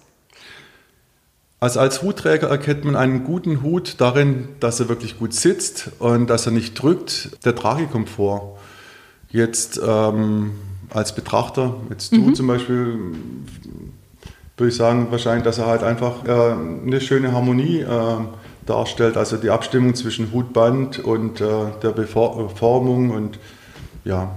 Also 1.60 1.78
als 1.78 2.02
Hutträger 2.02 2.48
erkennt 2.48 2.84
man 2.84 2.96
einen 2.96 3.22
guten 3.22 3.62
Hut 3.62 3.94
darin, 3.98 4.48
dass 4.58 4.80
er 4.80 4.88
wirklich 4.88 5.18
gut 5.18 5.32
sitzt 5.32 5.92
und 6.00 6.28
dass 6.28 6.46
er 6.46 6.50
nicht 6.50 6.74
drückt. 6.74 7.44
Der 7.44 7.54
Tragekomfort. 7.54 8.58
Jetzt 9.30 9.80
ähm, 9.84 10.52
als 10.90 11.14
Betrachter, 11.14 11.76
jetzt 11.88 12.12
du 12.12 12.20
mhm. 12.20 12.34
zum 12.34 12.48
Beispiel, 12.48 12.98
würde 14.56 14.68
ich 14.70 14.76
sagen, 14.76 15.06
wahrscheinlich, 15.10 15.44
dass 15.44 15.58
er 15.58 15.66
halt 15.66 15.84
einfach 15.84 16.24
äh, 16.26 16.52
eine 16.84 17.00
schöne 17.00 17.32
Harmonie 17.32 17.82
äh, 17.82 17.86
darstellt. 18.66 19.16
Also 19.16 19.36
die 19.36 19.50
Abstimmung 19.50 19.94
zwischen 19.94 20.32
Hutband 20.32 20.98
und 20.98 21.40
äh, 21.40 21.46
der 21.82 21.90
Beformung 21.90 23.10
und 23.10 23.38
ja, 24.04 24.34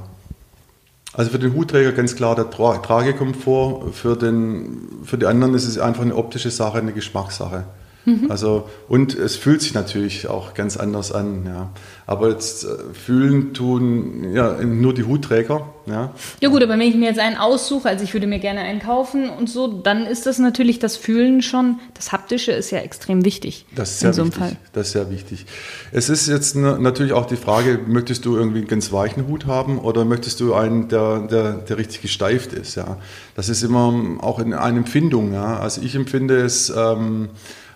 also 1.18 1.32
für 1.32 1.40
den 1.40 1.54
Hutträger 1.54 1.94
ganz 1.94 2.16
klar 2.16 2.36
der 2.36 2.50
Tra 2.50 2.78
Tragekomfort, 2.78 3.94
für, 3.94 4.18
den, 4.18 5.04
für 5.04 5.18
die 5.18 5.26
anderen 5.26 5.54
ist 5.54 5.66
es 5.66 5.80
einfach 5.80 6.02
eine 6.02 6.16
optische 6.16 6.52
Sache, 6.52 6.78
eine 6.78 6.92
Geschmackssache. 6.92 7.64
Mhm. 8.06 8.30
Also, 8.30 8.70
und 8.88 9.16
es 9.16 9.36
fühlt 9.36 9.62
sich 9.62 9.74
natürlich 9.74 10.28
auch 10.28 10.54
ganz 10.54 10.78
anders 10.78 11.12
an. 11.12 11.46
Ja. 11.46 11.70
Aber 12.06 12.30
jetzt 12.30 12.64
äh, 12.64 12.68
fühlen 12.94 13.54
tun 13.54 14.32
ja 14.34 14.64
nur 14.64 14.94
die 14.94 15.04
Hutträger. 15.04 15.70
Ja. 15.88 16.14
ja 16.40 16.50
gut, 16.50 16.64
aber 16.64 16.74
wenn 16.74 16.82
ich 16.82 16.96
mir 16.96 17.10
jetzt 17.10 17.20
einen 17.20 17.38
aussuche, 17.38 17.88
also 17.90 18.04
ich 18.04 18.14
würde 18.14 18.26
mir 18.26 18.40
gerne 18.40 18.62
einen 18.62 18.80
kaufen 18.80 19.30
und 19.30 19.50
so, 19.50 19.68
dann 19.68 20.08
ist 20.08 20.26
das 20.26 20.40
natürlich 20.40 20.80
das 20.80 20.98
Fühlen 20.98 21.44
schon, 21.44 21.80
das 21.94 22.12
Haptische 22.12 22.52
ist 22.52 22.72
ja 22.72 22.80
extrem 22.80 23.24
wichtig. 23.24 23.66
Das 23.76 23.92
ist 23.92 24.00
sehr 24.00 24.14
so 24.14 24.26
wichtig. 24.26 24.40
Fall. 24.40 24.58
Das 24.74 24.88
ist 24.88 24.94
sehr 24.94 25.12
wichtig. 25.12 25.46
Es 25.92 26.10
ist 26.10 26.28
jetzt 26.28 26.56
natürlich 26.56 27.14
auch 27.14 27.26
die 27.26 27.36
Frage, 27.36 27.80
möchtest 27.86 28.26
du 28.26 28.36
irgendwie 28.36 28.60
einen 28.60 28.68
ganz 28.68 28.92
weichen 28.92 29.28
Hut 29.28 29.46
haben 29.46 29.78
oder 29.78 30.06
möchtest 30.06 30.40
du 30.40 30.56
einen, 30.56 30.88
der, 30.90 31.20
der, 31.20 31.54
der 31.54 31.78
richtig 31.78 32.02
gesteift 32.02 32.54
ist? 32.54 32.76
Ja. 32.76 32.98
Das 33.36 33.50
ist 33.50 33.62
immer 33.64 33.94
auch 34.22 34.40
in 34.40 34.54
einer 34.54 34.78
Empfindung. 34.78 35.34
Ja. 35.34 35.60
Also 35.60 35.82
ich 35.82 35.96
empfinde 35.96 36.38
es... 36.38 36.72
Ähm, 36.76 37.30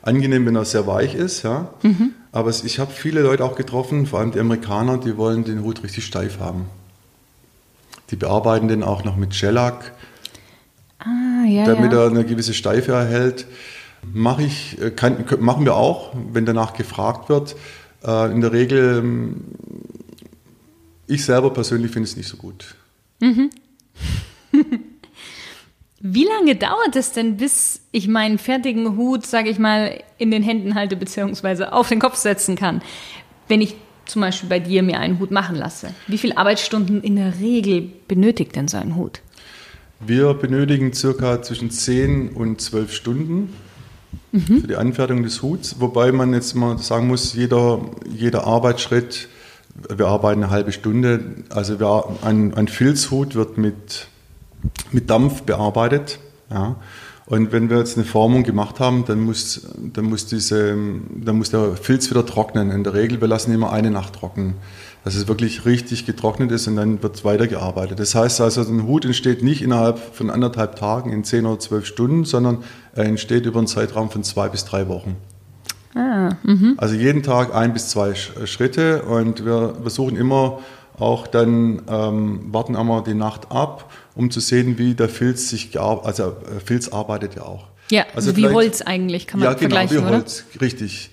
angenehm, 0.10 0.46
wenn 0.46 0.56
er 0.56 0.66
sehr 0.66 0.88
weich 0.88 1.16
ist. 1.16 1.44
Ja. 1.44 1.74
Mhm. 1.84 2.14
Aber 2.32 2.50
ich 2.50 2.80
habe 2.80 2.92
viele 2.92 3.22
Leute 3.22 3.44
auch 3.44 3.56
getroffen, 3.56 4.06
vor 4.06 4.20
allem 4.20 4.32
die 4.32 4.40
Amerikaner, 4.40 4.98
die 4.98 5.18
wollen 5.18 5.44
den 5.44 5.64
Hut 5.64 5.84
richtig 5.84 6.06
steif 6.06 6.40
haben. 6.40 6.66
Die 8.12 8.16
bearbeiten 8.16 8.68
den 8.68 8.84
auch 8.84 9.04
noch 9.04 9.16
mit 9.16 9.36
Shellac, 9.36 9.94
ah, 11.00 11.46
ja, 11.48 11.66
damit 11.66 11.94
ja. 11.94 12.04
er 12.04 12.10
eine 12.10 12.26
gewisse 12.26 12.54
Steife 12.54 12.92
erhält. 12.92 13.46
Mache 14.14 14.44
ich, 14.44 14.82
äh, 14.82 14.92
kann, 14.92 15.26
machen 15.40 15.66
wir 15.66 15.76
auch, 15.76 16.14
wenn 16.34 16.46
danach 16.46 16.74
gefragt 16.74 17.30
wird. 17.30 17.56
Äh, 18.04 18.32
in 18.32 18.42
der 18.42 18.52
Regel, 18.52 19.00
ähm, 19.00 19.42
ich 21.08 21.26
selber 21.26 21.52
persönlich 21.52 21.92
finde 21.92 22.08
es 22.08 22.16
nicht 22.16 22.30
so 22.30 22.38
gut. 22.38 22.76
Mhm. 23.20 23.50
Wie 26.02 26.26
lange 26.26 26.56
dauert 26.56 26.96
es 26.96 27.12
denn, 27.12 27.38
bis 27.38 27.82
ich 27.92 28.08
meinen 28.08 28.38
fertigen 28.38 28.96
Hut, 28.96 29.26
sage 29.26 29.50
ich 29.50 29.60
mal, 29.60 30.02
in 30.18 30.32
den 30.32 30.44
Händen 30.44 30.76
halte 30.76 30.96
beziehungsweise 30.96 31.74
auf 31.74 31.90
den 31.90 32.00
Kopf 32.00 32.16
setzen 32.16 32.56
kann, 32.56 32.82
wenn 33.50 33.60
ich 33.60 33.76
zum 34.06 34.22
Beispiel 34.22 34.50
bei 34.50 34.60
dir 34.60 34.82
mir 34.82 35.00
einen 35.00 35.20
Hut 35.20 35.32
machen 35.32 35.56
lasse? 35.56 35.90
Wie 36.08 36.18
viele 36.18 36.38
Arbeitsstunden 36.38 37.02
in 37.02 37.18
der 37.18 37.40
Regel 37.40 37.90
benötigt 38.08 38.56
denn 38.56 38.68
so 38.68 38.78
ein 38.78 38.96
Hut? 38.96 39.22
Wir 40.00 40.34
benötigen 40.34 40.94
circa 40.94 41.42
zwischen 41.42 41.70
10 41.70 42.30
und 42.30 42.62
12 42.62 42.94
Stunden 42.94 43.54
mhm. 44.32 44.62
für 44.62 44.68
die 44.68 44.78
Anfertigung 44.78 45.24
des 45.24 45.42
Huts, 45.42 45.76
wobei 45.80 46.14
man 46.14 46.34
jetzt 46.34 46.56
mal 46.56 46.78
sagen 46.78 47.08
muss, 47.08 47.34
jeder, 47.34 47.82
jeder 48.10 48.46
Arbeitsschritt, 48.48 49.28
wir 49.94 50.08
arbeiten 50.08 50.44
eine 50.44 50.52
halbe 50.52 50.72
Stunde, 50.72 51.44
also 51.50 51.80
wir, 51.80 52.18
ein, 52.24 52.54
ein 52.54 52.70
Filzhut 52.70 53.36
wird 53.36 53.58
mit 53.58 54.08
mit 54.92 55.10
Dampf 55.10 55.44
bearbeitet. 55.44 56.20
Ja. 56.50 56.76
Und 57.26 57.52
wenn 57.52 57.70
wir 57.70 57.78
jetzt 57.78 57.96
eine 57.96 58.06
Formung 58.06 58.44
gemacht 58.44 58.80
haben, 58.80 59.06
dann 59.06 59.20
muss, 59.20 59.68
dann 59.94 60.06
muss, 60.06 60.26
diese, 60.26 60.76
dann 61.16 61.38
muss 61.38 61.52
der 61.52 61.76
Filz 61.76 62.10
wieder 62.10 62.26
trocknen. 62.26 62.72
In 62.72 62.84
der 62.84 62.96
Regel, 62.96 63.22
wir 63.22 63.28
lassen 63.28 63.54
immer 63.54 63.72
eine 63.72 63.92
Nacht 63.92 64.14
trocken. 64.14 64.56
dass 65.04 65.16
es 65.16 65.28
wirklich 65.28 65.66
richtig 65.66 66.06
getrocknet 66.06 66.52
ist 66.52 66.68
und 66.68 66.76
dann 66.76 67.02
wird 67.02 67.24
weitergearbeitet. 67.24 68.00
Das 68.00 68.16
heißt 68.16 68.42
also, 68.42 68.62
ein 68.62 68.86
Hut 68.86 69.06
entsteht 69.06 69.44
nicht 69.44 69.62
innerhalb 69.62 69.98
von 69.98 70.30
anderthalb 70.30 70.76
Tagen 70.76 71.12
in 71.14 71.24
zehn 71.24 71.46
oder 71.46 71.60
zwölf 71.60 71.86
Stunden, 71.86 72.26
sondern 72.26 72.64
er 72.94 73.06
entsteht 73.06 73.46
über 73.46 73.60
einen 73.60 73.68
Zeitraum 73.68 74.10
von 74.10 74.24
zwei 74.24 74.50
bis 74.50 74.66
drei 74.66 74.88
Wochen. 74.88 75.16
Ah, 75.96 76.36
mhm. 76.44 76.76
also 76.78 76.96
jeden 76.96 77.24
Tag 77.24 77.56
ein 77.56 77.74
bis 77.74 77.90
zwei 77.90 78.14
Schritte 78.14 79.04
und 79.04 79.46
wir 79.46 79.76
versuchen 79.82 80.16
immer 80.16 80.60
auch 81.00 81.28
dann, 81.28 81.82
ähm, 81.90 82.42
warten 82.52 82.76
einmal 82.76 83.04
die 83.04 83.14
Nacht 83.14 83.52
ab, 83.52 83.92
um 84.16 84.32
zu 84.32 84.40
sehen, 84.40 84.78
wie 84.78 84.96
der 84.96 85.10
Filz 85.10 85.50
sich, 85.50 85.80
also 85.80 86.24
äh, 86.24 86.60
Filz 86.64 86.90
arbeitet 86.90 87.36
ja 87.36 87.44
auch. 87.44 87.68
Ja, 87.92 88.06
also 88.16 88.36
wie 88.36 88.48
Holz 88.48 88.82
eigentlich, 88.82 89.26
kann 89.26 89.40
man 89.40 89.50
ja, 89.50 89.54
genau, 89.54 89.76
vergleichen, 89.76 89.98
wie 89.98 90.12
Holz, 90.12 90.46
oder? 90.54 90.62
richtig. 90.62 91.10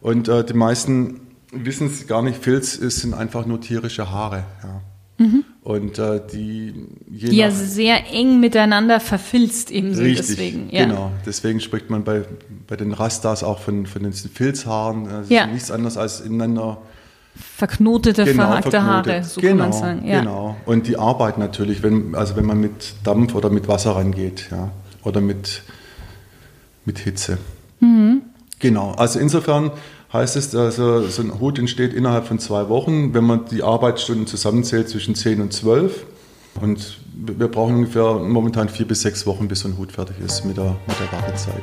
Und 0.00 0.28
äh, 0.28 0.44
die 0.44 0.54
meisten 0.54 1.20
wissen 1.52 1.88
es 1.88 2.06
gar 2.06 2.22
nicht, 2.22 2.42
Filz 2.42 2.74
sind 2.74 3.14
einfach 3.14 3.46
nur 3.46 3.60
tierische 3.60 4.10
Haare. 4.10 4.44
Ja. 4.62 4.80
Mhm. 5.18 5.44
Und 5.62 5.98
äh, 5.98 6.20
die, 6.32 6.74
die 7.06 7.36
ja 7.36 7.50
sehr 7.50 8.12
eng 8.12 8.40
miteinander 8.40 8.98
verfilzt 8.98 9.70
eben 9.70 9.94
sind 9.94 10.06
Richtig, 10.06 10.26
deswegen. 10.28 10.68
Ja. 10.70 10.84
Genau, 10.84 11.12
deswegen 11.24 11.60
spricht 11.60 11.90
man 11.90 12.02
bei, 12.02 12.24
bei 12.66 12.76
den 12.76 12.92
Rastas 12.92 13.44
auch 13.44 13.60
von, 13.60 13.86
von 13.86 14.02
den 14.02 14.12
Filzhaaren. 14.12 15.04
Das 15.04 15.28
ja. 15.28 15.44
ist 15.44 15.52
nichts 15.52 15.70
anderes 15.70 15.96
als 15.96 16.20
ineinander 16.20 16.78
verknotete, 17.34 18.24
genau, 18.24 18.44
verhackte 18.44 18.82
Haare, 18.82 19.24
so 19.24 19.40
genau, 19.40 19.50
kann 19.50 19.70
man 19.70 19.72
sagen. 19.72 20.06
Ja. 20.06 20.20
Genau. 20.20 20.56
Und 20.66 20.86
die 20.86 20.96
Arbeit 20.96 21.38
natürlich, 21.38 21.82
wenn, 21.82 22.14
also 22.14 22.36
wenn 22.36 22.46
man 22.46 22.60
mit 22.60 22.94
Dampf 23.04 23.34
oder 23.34 23.50
mit 23.50 23.68
Wasser 23.68 23.96
rangeht, 23.96 24.48
ja, 24.50 24.70
oder 25.02 25.20
mit, 25.20 25.62
mit 26.84 26.98
Hitze. 26.98 27.38
Mhm. 27.80 28.22
Genau. 28.58 28.92
Also 28.92 29.18
insofern 29.18 29.72
heißt 30.12 30.36
es, 30.36 30.54
also 30.54 31.06
so 31.08 31.22
ein 31.22 31.40
Hut 31.40 31.58
entsteht 31.58 31.94
innerhalb 31.94 32.26
von 32.26 32.38
zwei 32.38 32.68
Wochen, 32.68 33.14
wenn 33.14 33.24
man 33.24 33.46
die 33.46 33.62
Arbeitsstunden 33.62 34.26
zusammenzählt 34.26 34.88
zwischen 34.88 35.14
10 35.14 35.40
und 35.40 35.52
12. 35.52 36.06
Und 36.60 36.98
wir 37.14 37.48
brauchen 37.48 37.76
ungefähr 37.76 38.14
momentan 38.14 38.68
vier 38.68 38.86
bis 38.86 39.02
sechs 39.02 39.26
Wochen, 39.26 39.48
bis 39.48 39.60
so 39.60 39.68
ein 39.68 39.78
Hut 39.78 39.92
fertig 39.92 40.16
ist 40.24 40.44
mit 40.44 40.58
der, 40.58 40.76
mit 40.86 40.96
der 41.00 41.12
Wartezeit. 41.12 41.62